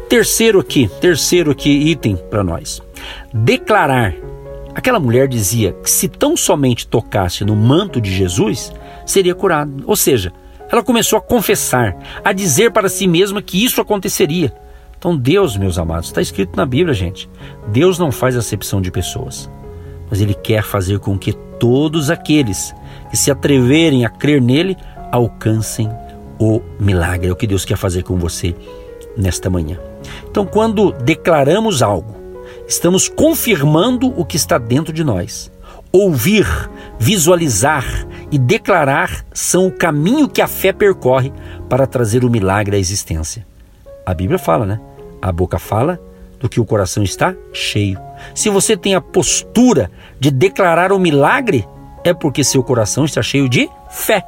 Terceiro 0.09 0.59
aqui, 0.59 0.89
terceiro 0.99 1.51
aqui 1.51 1.69
item 1.69 2.15
para 2.15 2.43
nós. 2.43 2.81
Declarar. 3.33 4.13
Aquela 4.75 4.99
mulher 4.99 5.27
dizia 5.27 5.73
que 5.83 5.89
se 5.89 6.07
tão 6.07 6.35
somente 6.35 6.87
tocasse 6.87 7.45
no 7.45 7.55
manto 7.55 8.01
de 8.01 8.11
Jesus, 8.11 8.73
seria 9.05 9.35
curado. 9.35 9.83
Ou 9.85 9.95
seja, 9.95 10.33
ela 10.71 10.81
começou 10.81 11.19
a 11.19 11.21
confessar, 11.21 11.95
a 12.23 12.33
dizer 12.33 12.71
para 12.71 12.89
si 12.89 13.05
mesma 13.05 13.41
que 13.41 13.63
isso 13.63 13.79
aconteceria. 13.79 14.51
Então, 15.03 15.17
Deus, 15.17 15.57
meus 15.57 15.77
amados, 15.77 16.07
está 16.07 16.21
escrito 16.21 16.55
na 16.55 16.65
Bíblia, 16.65 16.93
gente. 16.93 17.29
Deus 17.67 17.99
não 17.99 18.09
faz 18.09 18.37
acepção 18.37 18.81
de 18.81 18.89
pessoas, 18.89 19.51
mas 20.09 20.21
Ele 20.21 20.33
quer 20.33 20.63
fazer 20.63 20.97
com 20.99 21.17
que 21.17 21.33
todos 21.59 22.09
aqueles 22.09 22.73
que 23.09 23.17
se 23.17 23.29
atreverem 23.29 24.05
a 24.05 24.09
crer 24.09 24.41
nele 24.41 24.77
alcancem 25.11 25.89
o 26.39 26.61
milagre. 26.79 27.27
É 27.27 27.31
o 27.33 27.35
que 27.35 27.45
Deus 27.45 27.65
quer 27.65 27.75
fazer 27.75 28.03
com 28.03 28.15
você 28.15 28.55
nesta 29.17 29.49
manhã. 29.49 29.77
Então, 30.25 30.45
quando 30.45 30.93
declaramos 30.93 31.81
algo, 31.81 32.15
estamos 32.65 33.09
confirmando 33.09 34.07
o 34.17 34.23
que 34.23 34.37
está 34.37 34.57
dentro 34.57 34.93
de 34.93 35.03
nós. 35.03 35.51
Ouvir, 35.91 36.47
visualizar 36.97 38.07
e 38.31 38.39
declarar 38.39 39.25
são 39.33 39.67
o 39.67 39.71
caminho 39.71 40.29
que 40.29 40.41
a 40.41 40.47
fé 40.47 40.71
percorre 40.71 41.33
para 41.67 41.85
trazer 41.85 42.23
o 42.23 42.29
milagre 42.29 42.77
à 42.77 42.79
existência. 42.79 43.45
A 44.05 44.13
Bíblia 44.13 44.39
fala, 44.39 44.65
né? 44.65 44.79
A 45.23 45.31
boca 45.31 45.57
fala 45.57 46.01
do 46.37 46.49
que 46.49 46.59
o 46.59 46.65
coração 46.65 47.01
está 47.01 47.33
cheio. 47.53 47.97
Se 48.35 48.49
você 48.49 48.75
tem 48.75 48.93
a 48.93 48.99
postura 48.99 49.89
de 50.19 50.29
declarar 50.29 50.91
o 50.91 50.99
milagre, 50.99 51.65
é 52.03 52.13
porque 52.13 52.43
seu 52.43 52.61
coração 52.61 53.05
está 53.05 53.21
cheio 53.21 53.47
de 53.47 53.69
fé. 53.89 54.21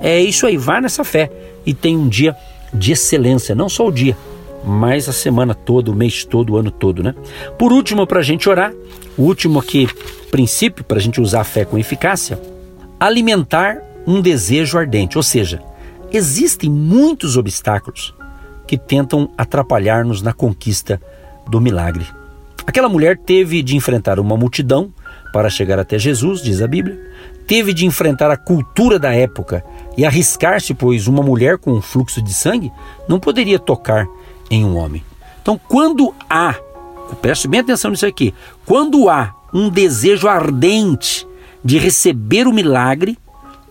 É 0.00 0.20
isso 0.20 0.44
aí, 0.44 0.56
vá 0.56 0.80
nessa 0.80 1.04
fé 1.04 1.30
e 1.64 1.72
tenha 1.72 1.96
um 1.96 2.08
dia 2.08 2.36
de 2.72 2.90
excelência, 2.90 3.54
não 3.54 3.68
só 3.68 3.86
o 3.86 3.92
dia, 3.92 4.16
mas 4.64 5.08
a 5.08 5.12
semana 5.12 5.54
toda, 5.54 5.92
o 5.92 5.94
mês 5.94 6.24
todo, 6.24 6.54
o 6.54 6.56
ano 6.56 6.72
todo, 6.72 7.00
né? 7.00 7.14
Por 7.56 7.72
último, 7.72 8.04
para 8.04 8.18
a 8.18 8.24
gente 8.24 8.48
orar, 8.48 8.72
o 9.16 9.22
último 9.22 9.60
aqui, 9.60 9.86
princípio 10.32 10.82
para 10.82 10.98
a 10.98 11.00
gente 11.00 11.20
usar 11.20 11.42
a 11.42 11.44
fé 11.44 11.64
com 11.64 11.78
eficácia, 11.78 12.40
alimentar 12.98 13.80
um 14.04 14.20
desejo 14.20 14.76
ardente, 14.76 15.16
ou 15.16 15.22
seja, 15.22 15.62
existem 16.10 16.68
muitos 16.68 17.36
obstáculos 17.36 18.12
que 18.66 18.78
tentam 18.78 19.30
atrapalhar-nos 19.36 20.22
na 20.22 20.32
conquista 20.32 21.00
do 21.48 21.60
milagre. 21.60 22.06
Aquela 22.66 22.88
mulher 22.88 23.18
teve 23.18 23.62
de 23.62 23.76
enfrentar 23.76 24.18
uma 24.18 24.36
multidão 24.36 24.92
para 25.32 25.50
chegar 25.50 25.78
até 25.78 25.98
Jesus, 25.98 26.40
diz 26.40 26.62
a 26.62 26.66
Bíblia, 26.66 26.98
teve 27.46 27.72
de 27.72 27.84
enfrentar 27.84 28.30
a 28.30 28.36
cultura 28.36 28.98
da 28.98 29.12
época 29.12 29.64
e 29.96 30.04
arriscar-se, 30.04 30.72
pois 30.74 31.06
uma 31.06 31.22
mulher 31.22 31.58
com 31.58 31.72
um 31.72 31.82
fluxo 31.82 32.22
de 32.22 32.32
sangue 32.32 32.72
não 33.08 33.20
poderia 33.20 33.58
tocar 33.58 34.06
em 34.50 34.64
um 34.64 34.76
homem. 34.76 35.04
Então, 35.42 35.60
quando 35.68 36.14
há, 36.28 36.54
preste 37.20 37.46
bem 37.48 37.60
atenção 37.60 37.90
nisso 37.90 38.06
aqui, 38.06 38.32
quando 38.64 39.10
há 39.10 39.34
um 39.52 39.68
desejo 39.68 40.26
ardente 40.26 41.26
de 41.62 41.78
receber 41.78 42.46
o 42.46 42.52
milagre, 42.52 43.18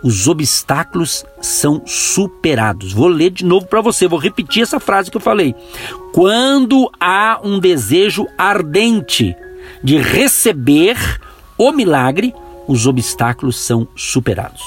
os 0.03 0.27
obstáculos 0.27 1.25
são 1.41 1.81
superados. 1.85 2.91
Vou 2.91 3.07
ler 3.07 3.29
de 3.29 3.45
novo 3.45 3.65
para 3.65 3.81
você, 3.81 4.07
vou 4.07 4.19
repetir 4.19 4.63
essa 4.63 4.79
frase 4.79 5.09
que 5.09 5.17
eu 5.17 5.21
falei. 5.21 5.55
Quando 6.11 6.91
há 6.99 7.39
um 7.43 7.57
desejo 7.57 8.27
ardente 8.37 9.35
de 9.81 9.97
receber 9.97 10.97
o 11.57 11.71
milagre, 11.71 12.33
os 12.67 12.85
obstáculos 12.85 13.57
são 13.57 13.87
superados. 13.95 14.61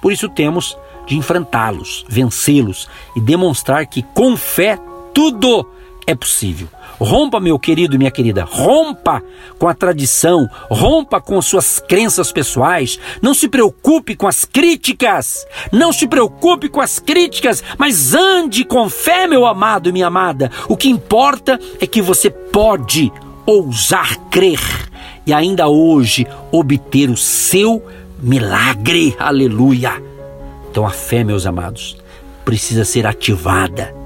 Por 0.00 0.12
isso 0.12 0.28
temos 0.28 0.76
de 1.06 1.16
enfrentá-los, 1.16 2.04
vencê-los 2.08 2.88
e 3.16 3.20
demonstrar 3.20 3.86
que 3.86 4.02
com 4.02 4.36
fé 4.36 4.78
tudo 5.14 5.66
é 6.06 6.14
possível. 6.14 6.68
Rompa, 6.98 7.40
meu 7.40 7.58
querido 7.58 7.94
e 7.94 7.98
minha 7.98 8.10
querida, 8.10 8.44
rompa 8.44 9.22
com 9.58 9.68
a 9.68 9.74
tradição, 9.74 10.48
rompa 10.70 11.20
com 11.20 11.40
suas 11.40 11.80
crenças 11.80 12.30
pessoais. 12.30 12.98
Não 13.20 13.34
se 13.34 13.48
preocupe 13.48 14.14
com 14.14 14.26
as 14.26 14.44
críticas, 14.44 15.46
não 15.70 15.92
se 15.92 16.06
preocupe 16.06 16.68
com 16.68 16.80
as 16.80 16.98
críticas, 16.98 17.62
mas 17.78 18.14
ande 18.14 18.64
com 18.64 18.88
fé, 18.88 19.26
meu 19.26 19.46
amado 19.46 19.88
e 19.88 19.92
minha 19.92 20.06
amada. 20.06 20.50
O 20.68 20.76
que 20.76 20.88
importa 20.88 21.58
é 21.80 21.86
que 21.86 22.02
você 22.02 22.30
pode 22.30 23.12
ousar 23.46 24.16
crer 24.30 24.60
e 25.26 25.32
ainda 25.32 25.68
hoje 25.68 26.26
obter 26.50 27.10
o 27.10 27.16
seu 27.16 27.84
milagre. 28.20 29.16
Aleluia! 29.18 30.02
Então 30.70 30.86
a 30.86 30.90
fé, 30.90 31.24
meus 31.24 31.46
amados, 31.46 31.96
precisa 32.44 32.84
ser 32.84 33.06
ativada 33.06 34.01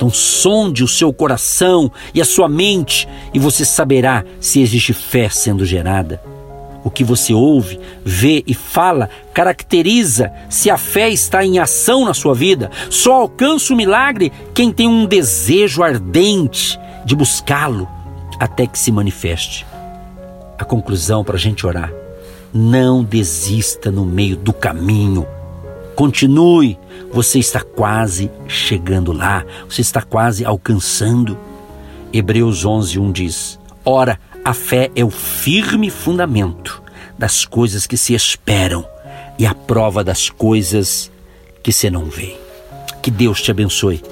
então 0.00 0.08
sonde 0.08 0.82
o 0.82 0.88
seu 0.88 1.12
coração 1.12 1.92
e 2.14 2.22
a 2.22 2.24
sua 2.24 2.48
mente 2.48 3.06
e 3.34 3.38
você 3.38 3.66
saberá 3.66 4.24
se 4.40 4.62
existe 4.62 4.94
fé 4.94 5.28
sendo 5.28 5.66
gerada. 5.66 6.22
O 6.82 6.90
que 6.90 7.04
você 7.04 7.34
ouve, 7.34 7.78
vê 8.02 8.42
e 8.46 8.54
fala 8.54 9.10
caracteriza 9.34 10.32
se 10.48 10.70
a 10.70 10.78
fé 10.78 11.10
está 11.10 11.44
em 11.44 11.58
ação 11.58 12.06
na 12.06 12.14
sua 12.14 12.34
vida. 12.34 12.70
Só 12.88 13.12
alcança 13.12 13.74
o 13.74 13.76
milagre 13.76 14.32
quem 14.54 14.72
tem 14.72 14.88
um 14.88 15.04
desejo 15.04 15.82
ardente 15.82 16.80
de 17.04 17.14
buscá-lo 17.14 17.86
até 18.38 18.66
que 18.66 18.78
se 18.78 18.90
manifeste. 18.90 19.66
A 20.58 20.64
conclusão 20.64 21.22
para 21.22 21.36
a 21.36 21.38
gente 21.38 21.66
orar: 21.66 21.92
não 22.54 23.04
desista 23.04 23.90
no 23.90 24.06
meio 24.06 24.38
do 24.38 24.54
caminho. 24.54 25.26
Continue, 25.94 26.78
você 27.12 27.38
está 27.38 27.60
quase 27.60 28.30
chegando 28.46 29.12
lá, 29.12 29.44
você 29.68 29.80
está 29.80 30.02
quase 30.02 30.44
alcançando. 30.44 31.36
Hebreus 32.12 32.64
11, 32.64 32.98
1 32.98 33.12
diz: 33.12 33.58
Ora, 33.84 34.18
a 34.44 34.54
fé 34.54 34.90
é 34.96 35.04
o 35.04 35.10
firme 35.10 35.90
fundamento 35.90 36.82
das 37.18 37.44
coisas 37.44 37.86
que 37.86 37.96
se 37.96 38.14
esperam 38.14 38.86
e 39.38 39.46
a 39.46 39.54
prova 39.54 40.02
das 40.02 40.30
coisas 40.30 41.10
que 41.62 41.72
se 41.72 41.90
não 41.90 42.06
vê. 42.06 42.36
Que 43.02 43.10
Deus 43.10 43.42
te 43.42 43.50
abençoe 43.50 44.02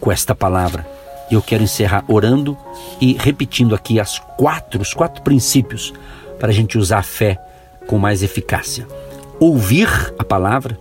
com 0.00 0.10
esta 0.10 0.34
palavra. 0.34 0.86
Eu 1.30 1.40
quero 1.42 1.62
encerrar 1.62 2.04
orando 2.08 2.56
e 3.00 3.14
repetindo 3.14 3.74
aqui 3.74 3.98
as 3.98 4.18
quatro, 4.36 4.80
os 4.80 4.92
quatro 4.92 5.22
princípios 5.22 5.92
para 6.38 6.48
a 6.48 6.52
gente 6.52 6.78
usar 6.78 6.98
a 6.98 7.02
fé 7.02 7.38
com 7.86 7.98
mais 7.98 8.22
eficácia. 8.22 8.86
Ouvir 9.40 9.88
a 10.18 10.24
palavra, 10.24 10.78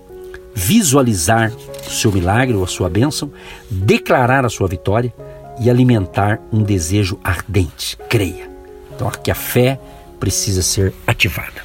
visualizar 0.56 1.52
o 1.88 1.90
seu 1.90 2.12
milagre 2.12 2.56
ou 2.56 2.64
a 2.64 2.68
sua 2.68 2.90
bênção, 2.90 3.32
declarar 3.70 4.46
a 4.46 4.50
sua 4.50 4.68
vitória 4.68 5.14
e 5.60 5.70
alimentar 5.70 6.40
um 6.52 6.64
desejo 6.64 7.20
ardente. 7.24 7.98
Creia. 8.10 8.50
Então 8.96 9.08
aqui 9.08 9.32
a 9.32 9.36
fé 9.36 9.80
precisa 10.20 10.62
ser 10.62 10.94
ativada. 11.06 11.64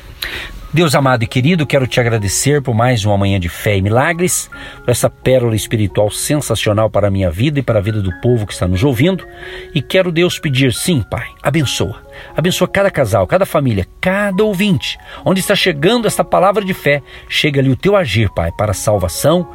Deus 0.70 0.94
amado 0.94 1.22
e 1.22 1.26
querido, 1.26 1.66
quero 1.66 1.86
te 1.86 1.98
agradecer 1.98 2.60
por 2.60 2.74
mais 2.74 3.02
uma 3.02 3.16
manhã 3.16 3.40
de 3.40 3.48
fé 3.48 3.78
e 3.78 3.82
milagres, 3.82 4.50
por 4.84 4.90
essa 4.90 5.08
pérola 5.08 5.56
espiritual 5.56 6.10
sensacional 6.10 6.90
para 6.90 7.08
a 7.08 7.10
minha 7.10 7.30
vida 7.30 7.58
e 7.58 7.62
para 7.62 7.78
a 7.78 7.82
vida 7.82 8.02
do 8.02 8.12
povo 8.20 8.46
que 8.46 8.52
está 8.52 8.68
nos 8.68 8.84
ouvindo. 8.84 9.26
E 9.74 9.80
quero, 9.80 10.12
Deus, 10.12 10.38
pedir, 10.38 10.74
sim, 10.74 11.02
Pai, 11.10 11.26
abençoa. 11.42 12.02
Abençoa 12.36 12.68
cada 12.68 12.90
casal, 12.90 13.26
cada 13.26 13.46
família, 13.46 13.86
cada 13.98 14.44
ouvinte. 14.44 14.98
Onde 15.24 15.40
está 15.40 15.54
chegando 15.54 16.06
esta 16.06 16.22
palavra 16.22 16.62
de 16.62 16.74
fé, 16.74 17.00
chega 17.30 17.60
ali 17.60 17.70
o 17.70 17.76
teu 17.76 17.96
agir, 17.96 18.28
Pai, 18.34 18.52
para 18.52 18.74
salvação, 18.74 19.48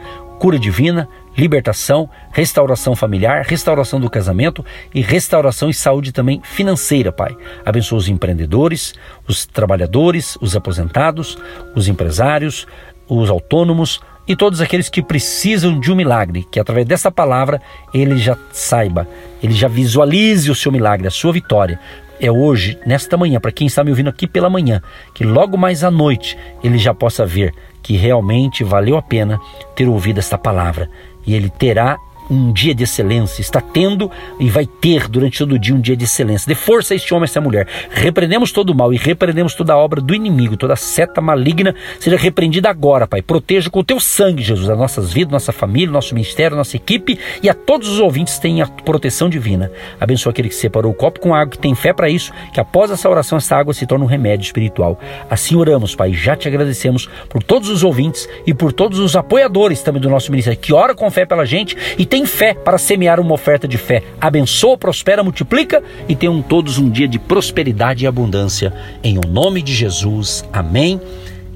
cura 0.43 0.59
divina, 0.59 1.07
libertação, 1.37 2.09
restauração 2.33 2.97
familiar, 2.97 3.45
restauração 3.47 3.97
do 3.97 4.09
casamento 4.09 4.65
e 4.93 4.99
restauração 4.99 5.69
e 5.69 5.73
saúde 5.73 6.11
também 6.11 6.41
financeira, 6.43 7.13
Pai. 7.13 7.33
Abençoa 7.65 7.99
os 7.99 8.09
empreendedores, 8.09 8.93
os 9.25 9.45
trabalhadores, 9.45 10.37
os 10.41 10.53
aposentados, 10.53 11.37
os 11.73 11.87
empresários, 11.87 12.67
os 13.07 13.29
autônomos 13.29 14.01
e 14.27 14.35
todos 14.35 14.61
aqueles 14.61 14.89
que 14.89 15.01
precisam 15.01 15.79
de 15.79 15.91
um 15.91 15.95
milagre, 15.95 16.47
que 16.49 16.59
através 16.59 16.85
dessa 16.85 17.11
palavra 17.11 17.61
ele 17.93 18.17
já 18.17 18.37
saiba, 18.51 19.07
ele 19.41 19.53
já 19.53 19.67
visualize 19.67 20.49
o 20.49 20.55
seu 20.55 20.71
milagre, 20.71 21.07
a 21.07 21.11
sua 21.11 21.33
vitória. 21.33 21.79
É 22.19 22.31
hoje, 22.31 22.77
nesta 22.85 23.17
manhã, 23.17 23.39
para 23.39 23.51
quem 23.51 23.67
está 23.67 23.83
me 23.83 23.89
ouvindo 23.89 24.09
aqui 24.09 24.25
pela 24.25 24.49
manhã, 24.49 24.81
que 25.13 25.25
logo 25.25 25.57
mais 25.57 25.83
à 25.83 25.91
noite 25.91 26.37
ele 26.63 26.77
já 26.77 26.93
possa 26.93 27.25
ver 27.25 27.53
que 27.81 27.97
realmente 27.97 28.63
valeu 28.63 28.95
a 28.95 29.01
pena 29.01 29.39
ter 29.75 29.89
ouvido 29.89 30.19
esta 30.19 30.37
palavra 30.37 30.89
e 31.25 31.35
ele 31.35 31.49
terá 31.49 31.97
um 32.29 32.51
dia 32.51 32.73
de 32.73 32.83
excelência, 32.83 33.41
está 33.41 33.61
tendo 33.61 34.09
e 34.39 34.49
vai 34.49 34.65
ter 34.65 35.07
durante 35.07 35.39
todo 35.39 35.53
o 35.53 35.59
dia 35.59 35.75
um 35.75 35.81
dia 35.81 35.95
de 35.95 36.05
excelência. 36.05 36.47
Dê 36.47 36.55
força 36.55 36.93
a 36.93 36.95
este 36.95 37.13
homem, 37.13 37.23
a 37.23 37.25
esta 37.25 37.41
mulher. 37.41 37.67
Repreendemos 37.89 38.51
todo 38.51 38.69
o 38.69 38.75
mal 38.75 38.93
e 38.93 38.97
repreendemos 38.97 39.53
toda 39.55 39.73
a 39.73 39.77
obra 39.77 40.01
do 40.01 40.13
inimigo, 40.13 40.57
toda 40.57 40.75
seta 40.75 41.21
maligna 41.21 41.75
seja 41.99 42.17
repreendida 42.17 42.69
agora, 42.69 43.07
Pai. 43.07 43.21
Proteja 43.21 43.69
com 43.69 43.79
o 43.79 43.83
teu 43.83 43.99
sangue, 43.99 44.41
Jesus, 44.41 44.69
as 44.69 44.77
nossas 44.77 45.11
vidas, 45.11 45.31
nossa 45.31 45.51
família, 45.51 45.91
nosso 45.91 46.13
ministério, 46.13 46.57
nossa 46.57 46.75
equipe 46.75 47.17
e 47.41 47.49
a 47.49 47.53
todos 47.53 47.89
os 47.89 47.99
ouvintes 47.99 48.39
tenham 48.39 48.67
a 48.67 48.81
proteção 48.83 49.29
divina. 49.29 49.71
Abençoa 49.99 50.31
aquele 50.31 50.49
que 50.49 50.55
separou 50.55 50.91
o 50.91 50.95
copo 50.95 51.19
com 51.19 51.33
água, 51.33 51.51
que 51.51 51.59
tem 51.59 51.75
fé 51.75 51.93
para 51.93 52.09
isso, 52.09 52.31
que 52.53 52.59
após 52.59 52.91
essa 52.91 53.09
oração 53.09 53.37
essa 53.37 53.55
água 53.55 53.73
se 53.73 53.85
torne 53.85 54.03
um 54.03 54.07
remédio 54.07 54.45
espiritual. 54.45 54.99
Assim 55.29 55.55
oramos, 55.55 55.95
Pai. 55.95 56.13
Já 56.13 56.35
te 56.35 56.47
agradecemos 56.47 57.09
por 57.29 57.43
todos 57.43 57.69
os 57.69 57.83
ouvintes 57.83 58.27
e 58.45 58.53
por 58.53 58.73
todos 58.73 58.99
os 58.99 59.15
apoiadores 59.15 59.81
também 59.81 60.01
do 60.01 60.09
nosso 60.09 60.31
ministério 60.31 60.59
que 60.59 60.73
ora 60.73 60.95
com 60.95 61.09
fé 61.09 61.25
pela 61.25 61.45
gente 61.45 61.75
e 61.97 62.05
tem 62.13 62.27
fé 62.27 62.53
para 62.53 62.77
semear 62.77 63.19
uma 63.19 63.33
oferta 63.33 63.67
de 63.67 63.75
fé. 63.75 64.03
Abençoa, 64.21 64.77
prospera, 64.77 65.23
multiplica 65.23 65.81
e 66.07 66.15
tenham 66.15 66.43
todos 66.43 66.77
um 66.77 66.87
dia 66.87 67.07
de 67.07 67.17
prosperidade 67.17 68.03
e 68.03 68.07
abundância. 68.07 68.71
Em 69.03 69.17
o 69.17 69.21
nome 69.27 69.63
de 69.63 69.73
Jesus. 69.73 70.45
Amém. 70.53 71.01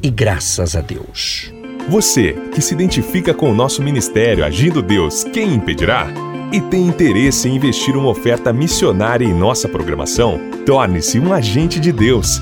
E 0.01 0.09
graças 0.09 0.75
a 0.75 0.81
Deus. 0.81 1.53
Você 1.87 2.33
que 2.51 2.59
se 2.59 2.73
identifica 2.73 3.35
com 3.35 3.51
o 3.51 3.53
nosso 3.53 3.83
ministério 3.83 4.43
Agindo 4.43 4.81
Deus, 4.81 5.23
quem 5.25 5.53
impedirá? 5.53 6.07
E 6.51 6.59
tem 6.59 6.87
interesse 6.87 7.47
em 7.47 7.55
investir 7.55 7.95
uma 7.95 8.09
oferta 8.09 8.51
missionária 8.51 9.25
em 9.25 9.35
nossa 9.35 9.69
programação? 9.69 10.39
Torne-se 10.65 11.19
um 11.19 11.33
agente 11.33 11.79
de 11.79 11.91
Deus 11.91 12.41